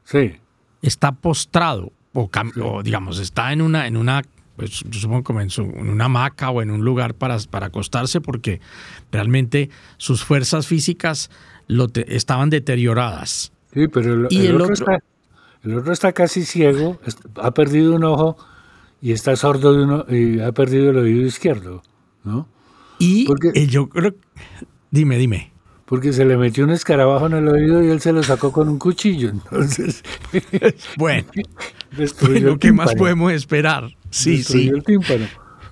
Sí. 0.03 0.35
Está 0.83 1.13
postrado, 1.13 1.91
o, 2.13 2.29
o 2.61 2.83
digamos, 2.83 3.17
está 3.17 3.51
en 3.51 3.63
una, 3.63 3.87
en 3.87 3.97
una 3.97 4.21
pues 4.55 4.83
yo 4.89 4.99
supongo 4.99 5.23
que 5.23 5.41
en, 5.41 5.89
una 5.89 6.05
hamaca 6.05 6.49
o 6.49 6.61
en 6.61 6.71
un 6.71 6.83
lugar 6.83 7.13
para, 7.13 7.37
para 7.49 7.67
acostarse 7.67 8.21
porque 8.21 8.61
realmente 9.11 9.69
sus 9.97 10.23
fuerzas 10.23 10.67
físicas 10.67 11.29
lo 11.67 11.87
estaban 12.07 12.49
deterioradas. 12.49 13.51
Sí, 13.73 13.87
pero 13.87 14.13
el, 14.13 14.27
y 14.29 14.45
el, 14.45 14.61
otro, 14.61 14.73
está, 14.73 14.99
el 15.63 15.77
otro 15.77 15.91
está 15.91 16.13
casi 16.13 16.45
ciego, 16.45 16.99
ha 17.35 17.51
perdido 17.51 17.95
un 17.95 18.03
ojo 18.03 18.37
y 19.01 19.11
está 19.11 19.35
sordo 19.35 19.73
de 19.73 19.83
uno, 19.83 20.05
y 20.09 20.39
ha 20.39 20.51
perdido 20.51 20.91
el 20.91 20.97
oído 20.97 21.25
izquierdo, 21.25 21.83
¿no? 22.23 22.47
Y 22.97 23.25
porque, 23.25 23.67
yo 23.67 23.89
creo... 23.89 24.15
Dime, 24.89 25.17
dime. 25.17 25.51
Porque 25.85 26.13
se 26.13 26.25
le 26.25 26.37
metió 26.37 26.63
un 26.63 26.71
escarabajo 26.71 27.27
en 27.27 27.33
el 27.33 27.47
oído 27.47 27.83
y 27.83 27.89
él 27.89 27.99
se 27.99 28.13
lo 28.13 28.23
sacó 28.23 28.51
con 28.51 28.69
un 28.69 28.79
cuchillo, 28.79 29.29
entonces... 29.29 30.03
bueno, 30.97 31.27
lo 32.41 32.57
¿qué 32.57 32.71
más 32.71 32.95
podemos 32.95 33.31
esperar? 33.33 33.89
Sí, 34.15 34.43
sí. 34.43 34.71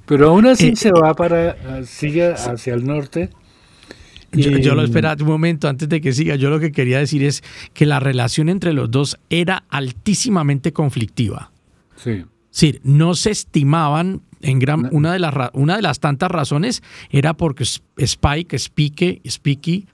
Pero 0.05 0.29
aún 0.29 0.45
así 0.47 0.67
eh, 0.67 0.75
se 0.75 0.91
va 0.91 1.13
para, 1.13 1.85
sigue 1.85 2.33
hacia 2.33 2.73
el 2.73 2.85
norte 2.85 3.29
Yo, 4.33 4.75
lo 4.75 4.83
espera 4.83 5.15
un 5.17 5.27
momento 5.27 5.69
antes 5.69 5.87
de 5.87 6.01
que 6.01 6.11
siga. 6.11 6.35
Yo 6.35 6.49
lo 6.49 6.59
que 6.59 6.73
quería 6.73 6.99
decir 6.99 7.23
es 7.23 7.41
que 7.73 7.85
la 7.85 8.01
relación 8.01 8.49
entre 8.49 8.73
los 8.73 8.91
dos 8.91 9.17
era 9.29 9.63
altísimamente 9.69 10.73
conflictiva. 10.73 11.51
Sí. 11.95 12.25
Sí, 12.49 12.79
no 12.83 13.15
se 13.15 13.31
estimaban 13.31 14.21
en 14.41 14.59
gran 14.59 14.89
una 14.91 15.13
de 15.13 15.19
las 15.19 15.33
una 15.53 15.77
de 15.77 15.81
las 15.81 16.01
tantas 16.01 16.29
razones 16.29 16.83
era 17.09 17.33
porque 17.35 17.63
Spike, 17.63 18.57
Spike, 18.57 19.21
Spiky, 19.25 19.87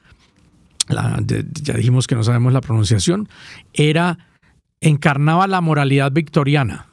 ya 1.62 1.74
dijimos 1.76 2.08
que 2.08 2.16
no 2.16 2.24
sabemos 2.24 2.52
la 2.52 2.62
pronunciación, 2.62 3.30
era 3.74 4.18
encarnaba 4.82 5.46
la 5.46 5.62
moralidad 5.62 6.12
victoriana. 6.12 6.89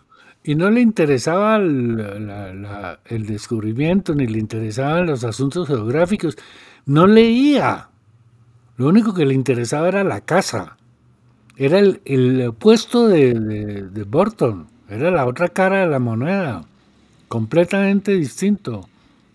Y 0.47 0.55
no 0.55 0.71
le 0.71 0.81
interesaba 0.81 1.57
el 1.57 3.27
descubrimiento, 3.27 4.15
ni 4.15 4.29
le 4.29 4.39
interesaban 4.39 5.07
los 5.07 5.25
asuntos 5.25 5.67
geográficos. 5.67 6.39
No 6.85 7.09
leía. 7.09 7.89
Lo 8.77 8.87
único 8.87 9.13
que 9.13 9.27
le 9.27 9.35
interesaba 9.35 9.89
era 9.89 10.05
la 10.05 10.21
casa. 10.21 10.77
Era 11.57 11.81
el, 11.81 12.01
el 12.05 12.53
puesto 12.57 13.09
de, 13.09 13.35
de, 13.35 14.05
Burton. 14.05 14.69
Era 14.89 15.11
la 15.11 15.27
otra 15.27 15.49
cara 15.49 15.81
de 15.81 15.89
la 15.89 15.99
moneda. 15.99 16.65
Completamente 17.27 18.13
distinto. 18.13 18.89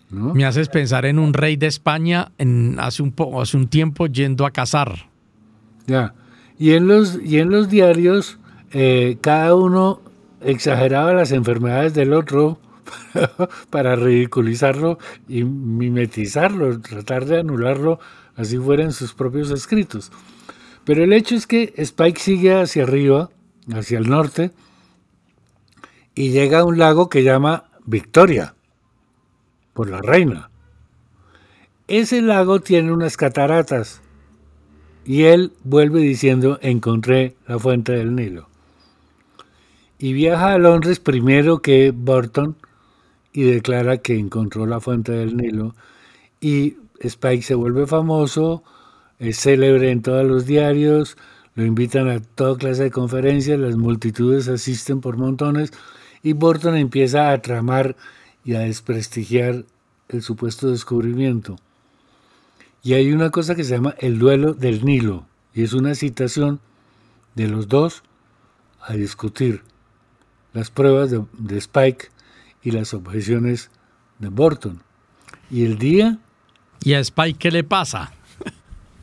Me 0.08 0.46
haces 0.46 0.70
pensar 0.70 1.04
en 1.04 1.18
un 1.18 1.34
rey 1.34 1.56
de 1.56 1.66
España 1.66 2.32
en, 2.38 2.80
hace, 2.80 3.02
un 3.02 3.14
hace 3.38 3.58
un 3.58 3.68
tiempo 3.68 4.06
yendo 4.06 4.46
a 4.46 4.50
cazar. 4.50 5.10
Ya. 5.86 6.14
Y 6.58 6.72
en 6.72 6.88
los, 6.88 7.18
y 7.22 7.38
en 7.38 7.50
los 7.50 7.68
diarios, 7.68 8.38
eh, 8.72 9.18
cada 9.20 9.54
uno 9.54 10.01
exageraba 10.44 11.12
las 11.12 11.32
enfermedades 11.32 11.94
del 11.94 12.12
otro 12.12 12.58
para 13.70 13.96
ridiculizarlo 13.96 14.98
y 15.28 15.44
mimetizarlo, 15.44 16.80
tratar 16.80 17.26
de 17.26 17.40
anularlo 17.40 18.00
así 18.36 18.58
fueran 18.58 18.92
sus 18.92 19.14
propios 19.14 19.50
escritos. 19.50 20.10
Pero 20.84 21.04
el 21.04 21.12
hecho 21.12 21.34
es 21.34 21.46
que 21.46 21.72
Spike 21.76 22.20
sigue 22.20 22.60
hacia 22.60 22.82
arriba, 22.82 23.30
hacia 23.72 23.98
el 23.98 24.08
norte, 24.08 24.50
y 26.14 26.30
llega 26.30 26.60
a 26.60 26.64
un 26.64 26.78
lago 26.78 27.08
que 27.08 27.22
llama 27.22 27.64
Victoria, 27.84 28.54
por 29.74 29.88
la 29.88 30.00
reina. 30.02 30.50
Ese 31.88 32.20
lago 32.20 32.60
tiene 32.60 32.92
unas 32.92 33.16
cataratas, 33.16 34.02
y 35.04 35.24
él 35.24 35.52
vuelve 35.64 36.00
diciendo, 36.00 36.58
encontré 36.62 37.36
la 37.46 37.58
fuente 37.58 37.92
del 37.92 38.14
Nilo 38.14 38.51
y 40.02 40.14
viaja 40.14 40.52
a 40.52 40.58
Londres 40.58 40.98
primero 40.98 41.62
que 41.62 41.92
Burton 41.92 42.56
y 43.32 43.44
declara 43.44 43.98
que 43.98 44.18
encontró 44.18 44.66
la 44.66 44.80
fuente 44.80 45.12
del 45.12 45.36
Nilo 45.36 45.76
y 46.40 46.76
Spike 46.98 47.44
se 47.44 47.54
vuelve 47.54 47.86
famoso, 47.86 48.64
es 49.20 49.38
célebre 49.38 49.92
en 49.92 50.02
todos 50.02 50.26
los 50.26 50.44
diarios, 50.44 51.16
lo 51.54 51.64
invitan 51.64 52.08
a 52.08 52.18
toda 52.18 52.58
clase 52.58 52.82
de 52.82 52.90
conferencias, 52.90 53.60
las 53.60 53.76
multitudes 53.76 54.48
asisten 54.48 55.00
por 55.00 55.18
montones 55.18 55.70
y 56.20 56.32
Burton 56.32 56.76
empieza 56.76 57.30
a 57.30 57.40
tramar 57.40 57.94
y 58.44 58.56
a 58.56 58.60
desprestigiar 58.60 59.64
el 60.08 60.22
supuesto 60.22 60.68
descubrimiento. 60.68 61.58
Y 62.82 62.94
hay 62.94 63.12
una 63.12 63.30
cosa 63.30 63.54
que 63.54 63.62
se 63.62 63.76
llama 63.76 63.94
el 64.00 64.18
duelo 64.18 64.52
del 64.52 64.84
Nilo, 64.84 65.26
y 65.54 65.62
es 65.62 65.74
una 65.74 65.94
citación 65.94 66.58
de 67.36 67.46
los 67.46 67.68
dos 67.68 68.02
a 68.80 68.94
discutir 68.94 69.62
las 70.52 70.70
pruebas 70.70 71.10
de, 71.10 71.58
Spike 71.58 72.08
y 72.62 72.70
las 72.70 72.94
objeciones 72.94 73.70
de 74.18 74.28
Burton. 74.28 74.82
Y 75.50 75.64
el 75.64 75.78
día... 75.78 76.18
¿Y 76.82 76.94
a 76.94 77.00
Spike 77.00 77.38
qué 77.38 77.50
le 77.50 77.64
pasa? 77.64 78.12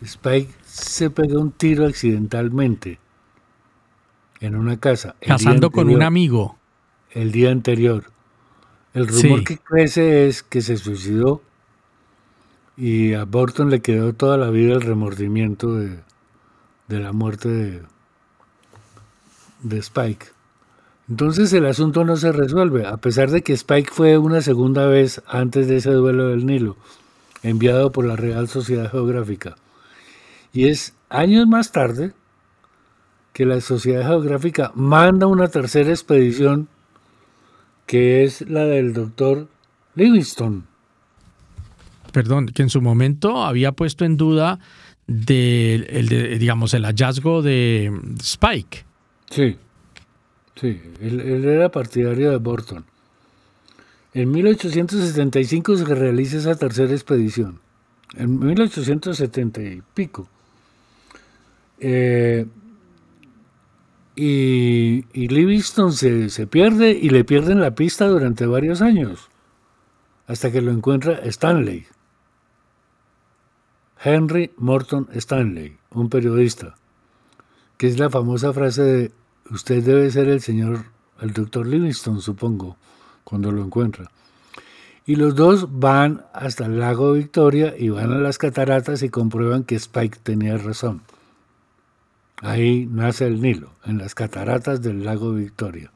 Spike 0.02 0.54
se 0.66 1.10
pegó 1.10 1.39
un 1.39 1.52
tiro 1.52 1.86
accidentalmente 1.86 3.00
en 4.39 4.56
una 4.56 4.80
casa. 4.80 5.16
Casando 5.20 5.72
con 5.72 5.89
un 5.89 6.04
amigo. 6.04 6.58
El 7.12 7.32
día 7.32 7.52
anterior. 7.52 8.06
El 8.93 9.08
rumor 9.08 9.43
que 9.43 9.58
crece 9.58 10.28
es 10.28 10.43
que 10.43 10.62
se 10.62 10.78
suicidó 10.78 11.41
y 12.76 13.14
a 13.14 13.26
Burton 13.26 13.70
le 13.70 13.82
quedó 13.82 14.14
toda 14.14 14.38
la 14.38 14.50
vida 14.50 14.74
el 14.74 14.82
remordimiento 14.82 15.76
de, 15.76 16.00
de 16.88 17.00
la 17.00 17.12
muerte 17.12 17.50
de, 17.50 17.82
de 19.62 19.78
Spike. 19.80 20.28
Entonces 21.10 21.51
el 21.53 21.66
asunto 21.66 22.05
no 22.05 22.16
se 22.18 22.32
resuelve, 22.32 22.86
a 22.86 22.97
pesar 22.97 23.32
de 23.32 23.41
que 23.41 23.53
Spike 23.53 23.89
fue 23.91 24.18
una 24.20 24.41
segunda 24.41 24.86
vez 24.86 25.24
antes 25.28 25.68
de 25.68 25.78
ese 25.78 25.91
duelo 25.91 26.28
del 26.28 26.45
Nilo, 26.45 26.78
enviado 27.41 27.91
por 27.91 28.05
la 28.05 28.16
Real 28.16 28.47
Sociedad 28.47 28.91
Geográfica. 28.91 29.55
Y 30.53 30.68
es 30.68 30.93
años 31.10 31.47
más 31.47 31.72
tarde 31.72 32.14
que 33.34 33.45
la 33.45 33.60
Sociedad 33.60 34.05
Geográfica 34.05 34.72
manda 34.76 35.26
una 35.26 35.47
tercera 35.47 35.89
expedición, 35.89 36.68
que 37.88 38.24
es 38.24 38.47
la 38.47 38.66
del 38.66 38.93
doctor 38.93 39.47
Livingstone. 39.95 40.62
Perdón, 42.12 42.47
que 42.47 42.62
en 42.62 42.70
su 42.70 42.82
momento 42.82 43.43
había 43.43 43.72
puesto 43.72 44.05
en 44.05 44.16
duda 44.18 44.60
el, 45.07 46.38
digamos, 46.39 46.76
el 46.76 46.86
hallazgo 46.86 47.41
de 47.41 47.91
Spike. 48.20 48.86
Sí. 49.32 49.57
Sí, 50.60 50.82
él, 50.99 51.45
era 51.45 51.70
partidario 51.70 52.32
de 52.32 52.38
Burton. 52.38 52.84
En 54.14 54.30
1875 54.32 55.78
se 55.78 55.95
realiza 55.95 56.38
esa 56.38 56.55
tercera 56.55 56.91
expedición. 56.91 57.62
En 58.16 58.39
1870 58.39 59.62
y 59.62 59.82
pico. 59.93 60.28
Eh, 61.80 62.45
y, 64.16 65.05
y, 65.14 65.28
Livingston 65.30 65.93
se, 65.93 66.30
se, 66.30 66.45
pierde 66.45 66.91
y 66.91 67.10
le 67.10 67.24
pierden 67.24 67.62
la 67.62 67.74
pista 67.74 68.07
durante 68.07 68.45
varios 68.45 68.82
años, 68.82 69.30
hasta 70.28 70.51
que 70.51 70.62
lo 70.62 70.72
encuentra 70.72 71.20
Stanley. 71.24 71.86
Henry 74.03 74.51
Morton 74.57 75.07
Stanley, 75.14 75.78
un 75.91 76.10
periodista, 76.10 76.76
que 77.78 77.88
es 77.88 77.97
la 77.97 78.10
famosa 78.10 78.51
frase 78.51 78.82
de 78.82 79.12
Usted 79.52 79.84
debe 79.84 80.12
ser 80.12 80.28
el 80.30 80.41
señor, 80.41 80.86
el 81.22 81.34
doctor 81.34 81.66
Livingston, 81.66 82.22
supongo, 82.22 82.78
cuando 83.24 83.52
lo 83.52 83.64
encuentra. 83.64 84.12
Y 85.06 85.16
los 85.16 85.34
dos 85.34 85.80
van 85.80 86.26
hasta 86.34 86.66
el 86.66 86.80
lago 86.80 87.14
Victoria 87.14 87.74
y 87.78 87.89
van 87.89 88.12
a 88.12 88.20
las 88.20 88.38
cataratas 88.38 89.02
y 89.02 89.10
comprueban 89.10 89.64
que 89.64 89.76
Spike 89.76 90.20
tenía 90.22 90.58
razón. 90.58 91.02
Ahí 92.41 92.86
nace 92.86 93.26
el 93.26 93.41
Nilo, 93.41 93.72
en 93.86 93.97
las 93.97 94.14
cataratas 94.14 94.82
del 94.82 95.04
lago 95.04 95.34
Victoria. 95.34 95.91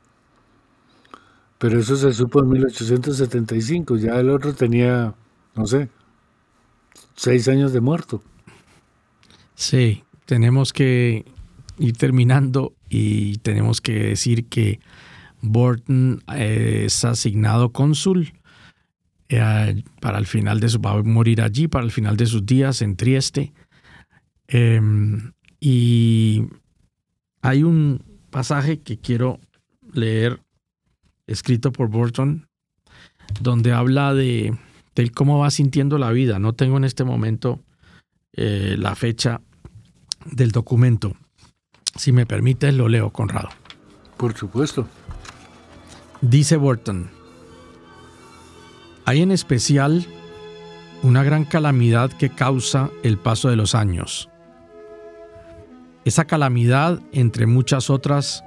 Pero 1.59 1.79
eso 1.79 1.95
se 1.95 2.11
supo 2.11 2.41
en 2.41 2.49
1875, 2.49 3.97
ya 3.97 4.19
el 4.19 4.29
otro 4.29 4.53
tenía, 4.53 5.13
no 5.55 5.65
sé, 5.65 5.89
seis 7.15 7.47
años 7.47 7.71
de 7.71 7.79
muerto. 7.79 8.21
Sí, 9.55 10.03
tenemos 10.25 10.73
que 10.73 11.23
ir 11.77 11.97
terminando 11.97 12.73
y 12.93 13.37
tenemos 13.37 13.81
que 13.81 13.93
decir 13.93 14.45
que 14.45 14.79
Burton 15.41 16.23
es 16.35 17.03
asignado 17.03 17.71
cónsul 17.71 18.33
eh, 19.29 19.83
para 19.99 20.19
el 20.19 20.27
final 20.27 20.59
de 20.59 20.69
su 20.69 20.79
va 20.79 20.91
a 20.91 21.01
morir 21.01 21.41
allí 21.41 21.67
para 21.67 21.83
el 21.85 21.91
final 21.91 22.17
de 22.17 22.27
sus 22.27 22.45
días 22.45 22.83
en 22.83 22.95
Trieste. 22.95 23.51
Em, 24.47 25.33
y 25.59 26.43
hay 27.41 27.63
un 27.63 28.03
pasaje 28.29 28.81
que 28.81 28.99
quiero 28.99 29.39
leer 29.91 30.39
escrito 31.25 31.71
por 31.71 31.89
Burton 31.89 32.47
donde 33.41 33.73
habla 33.73 34.13
de, 34.13 34.55
cómo 35.15 35.39
va 35.39 35.49
sintiendo 35.49 35.97
la 35.97 36.11
vida. 36.11 36.37
No 36.37 36.53
tengo 36.53 36.77
en 36.77 36.83
este 36.83 37.03
momento 37.03 37.59
eh, 38.33 38.75
la 38.77 38.95
fecha 38.95 39.41
del 40.25 40.51
documento 40.51 41.15
si 41.95 42.11
me 42.11 42.25
permites, 42.25 42.73
lo 42.73 42.87
leo, 42.87 43.11
Conrado. 43.11 43.49
Por 44.17 44.35
supuesto. 44.35 44.87
Dice 46.21 46.55
Burton, 46.55 47.09
hay 49.05 49.21
en 49.21 49.31
especial 49.31 50.05
una 51.01 51.23
gran 51.23 51.43
calamidad 51.43 52.11
que 52.11 52.29
causa 52.29 52.89
el 53.03 53.17
paso 53.17 53.49
de 53.49 53.57
los 53.57 53.75
años. 53.75 54.29
Esa 56.05 56.25
calamidad, 56.25 57.01
entre 57.11 57.45
muchas 57.45 57.89
otras, 57.89 58.43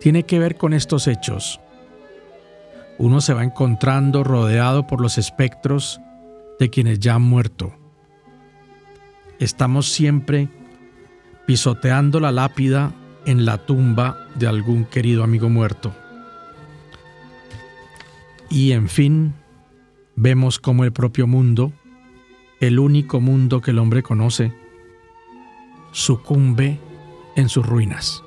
tiene 0.00 0.24
que 0.24 0.38
ver 0.38 0.56
con 0.56 0.72
estos 0.72 1.06
hechos. 1.06 1.60
Uno 2.96 3.20
se 3.20 3.34
va 3.34 3.44
encontrando 3.44 4.24
rodeado 4.24 4.86
por 4.86 5.00
los 5.00 5.18
espectros 5.18 6.00
de 6.58 6.70
quienes 6.70 6.98
ya 6.98 7.14
han 7.14 7.22
muerto. 7.22 7.74
Estamos 9.38 9.92
siempre 9.92 10.48
pisoteando 11.48 12.20
la 12.20 12.30
lápida 12.30 12.92
en 13.24 13.46
la 13.46 13.56
tumba 13.56 14.28
de 14.34 14.46
algún 14.46 14.84
querido 14.84 15.24
amigo 15.24 15.48
muerto. 15.48 15.94
Y 18.50 18.72
en 18.72 18.86
fin, 18.90 19.32
vemos 20.14 20.58
como 20.58 20.84
el 20.84 20.92
propio 20.92 21.26
mundo, 21.26 21.72
el 22.60 22.78
único 22.78 23.22
mundo 23.22 23.62
que 23.62 23.70
el 23.70 23.78
hombre 23.78 24.02
conoce, 24.02 24.52
sucumbe 25.92 26.78
en 27.34 27.48
sus 27.48 27.64
ruinas. 27.64 28.22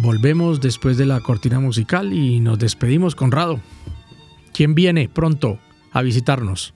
Volvemos 0.00 0.60
después 0.60 0.96
de 0.96 1.06
la 1.06 1.18
cortina 1.20 1.58
musical 1.58 2.12
y 2.12 2.38
nos 2.38 2.56
despedimos, 2.60 3.16
Conrado. 3.16 3.58
¿Quién 4.54 4.76
viene 4.76 5.08
pronto 5.08 5.58
a 5.90 6.02
visitarnos? 6.02 6.72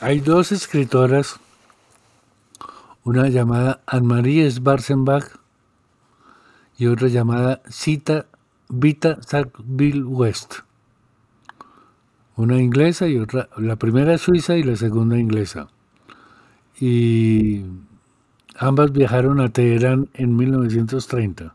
Hay 0.00 0.20
dos 0.20 0.52
escritoras, 0.52 1.40
una 3.04 3.30
llamada 3.30 3.80
Anne-Marie 3.86 4.50
Schwarzenbach 4.50 5.24
y 6.76 6.88
otra 6.88 7.08
llamada 7.08 7.62
Cita 7.70 8.26
Vita 8.68 9.18
Sackville 9.22 10.04
West. 10.04 10.56
Una 12.36 12.60
inglesa 12.60 13.08
y 13.08 13.16
otra, 13.16 13.48
la 13.56 13.76
primera 13.76 14.18
suiza 14.18 14.58
y 14.58 14.62
la 14.62 14.76
segunda 14.76 15.18
inglesa. 15.18 15.68
Y 16.78 17.64
Ambas 18.56 18.92
viajaron 18.92 19.40
a 19.40 19.48
Teherán 19.48 20.08
en 20.14 20.36
1930, 20.36 21.54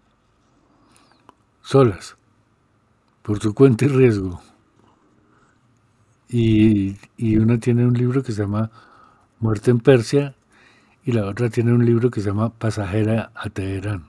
solas, 1.61 2.17
por 3.21 3.39
su 3.39 3.53
cuenta 3.53 3.85
y 3.85 3.87
riesgo. 3.89 4.41
Y, 6.29 6.97
una 7.37 7.59
tiene 7.59 7.85
un 7.85 7.93
libro 7.93 8.23
que 8.23 8.31
se 8.31 8.41
llama 8.41 8.71
Muerte 9.39 9.71
en 9.71 9.79
Persia 9.79 10.35
y 11.03 11.13
la 11.13 11.25
otra 11.25 11.49
tiene 11.49 11.71
un 11.71 11.85
libro 11.85 12.11
que 12.11 12.19
se 12.19 12.27
llama 12.27 12.49
Pasajera 12.49 13.31
a 13.35 13.49
Teherán. 13.49 14.07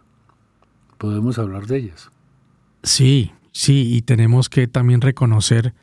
Podemos 0.97 1.39
hablar 1.39 1.67
de 1.67 1.77
ellas. 1.79 2.11
Sí, 2.83 3.33
sí, 3.53 3.95
y 3.95 4.03
tenemos 4.03 4.49
que 4.49 4.67
también 4.67 5.01
reconocer 5.01 5.75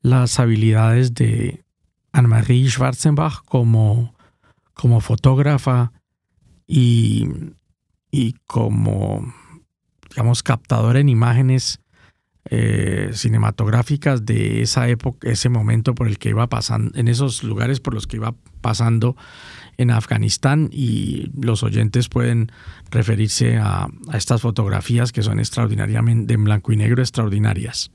las 0.00 0.38
habilidades 0.38 1.14
de 1.14 1.64
Anne-Marie 2.12 2.68
Schwarzenbach 2.68 3.42
como, 3.46 4.14
como 4.74 5.00
fotógrafa, 5.00 5.92
y, 6.66 7.26
como, 8.46 9.34
digamos, 10.10 10.42
captador 10.42 10.96
en 10.96 11.08
imágenes 11.08 11.80
eh, 12.50 13.10
cinematográficas 13.14 14.26
de 14.26 14.62
esa 14.62 14.88
época, 14.88 15.30
ese 15.30 15.48
momento 15.48 15.94
por 15.94 16.08
el 16.08 16.18
que 16.18 16.30
iba 16.30 16.46
pasando, 16.48 16.96
en 16.98 17.08
esos 17.08 17.42
lugares 17.42 17.80
por 17.80 17.94
los 17.94 18.06
que 18.06 18.16
iba 18.16 18.34
pasando 18.60 19.16
en 19.78 19.90
Afganistán 19.90 20.68
y 20.70 21.30
los 21.40 21.62
oyentes 21.62 22.08
pueden 22.08 22.52
referirse 22.90 23.56
a, 23.56 23.88
estas 24.12 24.42
fotografías 24.42 25.10
que 25.10 25.22
son 25.22 25.38
extraordinariamente 25.38 26.34
en 26.34 26.44
blanco 26.44 26.72
y 26.72 26.76
negro 26.76 27.02
extraordinarias. 27.02 27.90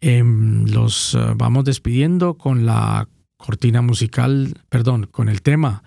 Em, 0.00 0.66
los 0.66 1.14
eh, 1.14 1.18
vamos 1.36 1.64
despidiendo 1.64 2.34
con 2.34 2.66
la 2.66 3.08
cortina 3.36 3.82
musical, 3.82 4.54
perdón, 4.68 5.06
con 5.10 5.28
el 5.28 5.42
tema 5.42 5.82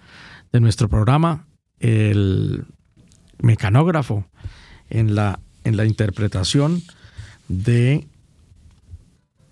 de 0.52 0.60
nuestro 0.60 0.88
programa 0.88 1.49
el 1.80 2.66
mecanógrafo 3.42 4.26
en 4.90 5.16
la, 5.16 5.40
en 5.64 5.78
la 5.78 5.86
interpretación 5.86 6.82
de 7.48 8.08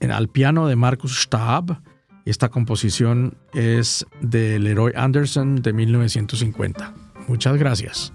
al 0.10 0.28
piano 0.30 0.68
de 0.68 0.76
Marcus 0.76 1.22
Stab. 1.22 1.82
Esta 2.26 2.50
composición 2.50 3.38
es 3.54 4.06
de 4.22 4.60
Leroy 4.60 4.92
Anderson 4.96 5.62
de 5.62 5.74
1950. 5.74 6.94
Muchas 7.28 7.58
gracias. 7.58 8.14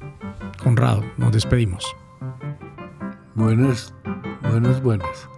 Conrado, 0.62 1.02
nos 1.16 1.32
despedimos. 1.32 1.84
Buenas, 3.34 3.94
buenas, 4.42 4.82
buenas. 4.82 5.28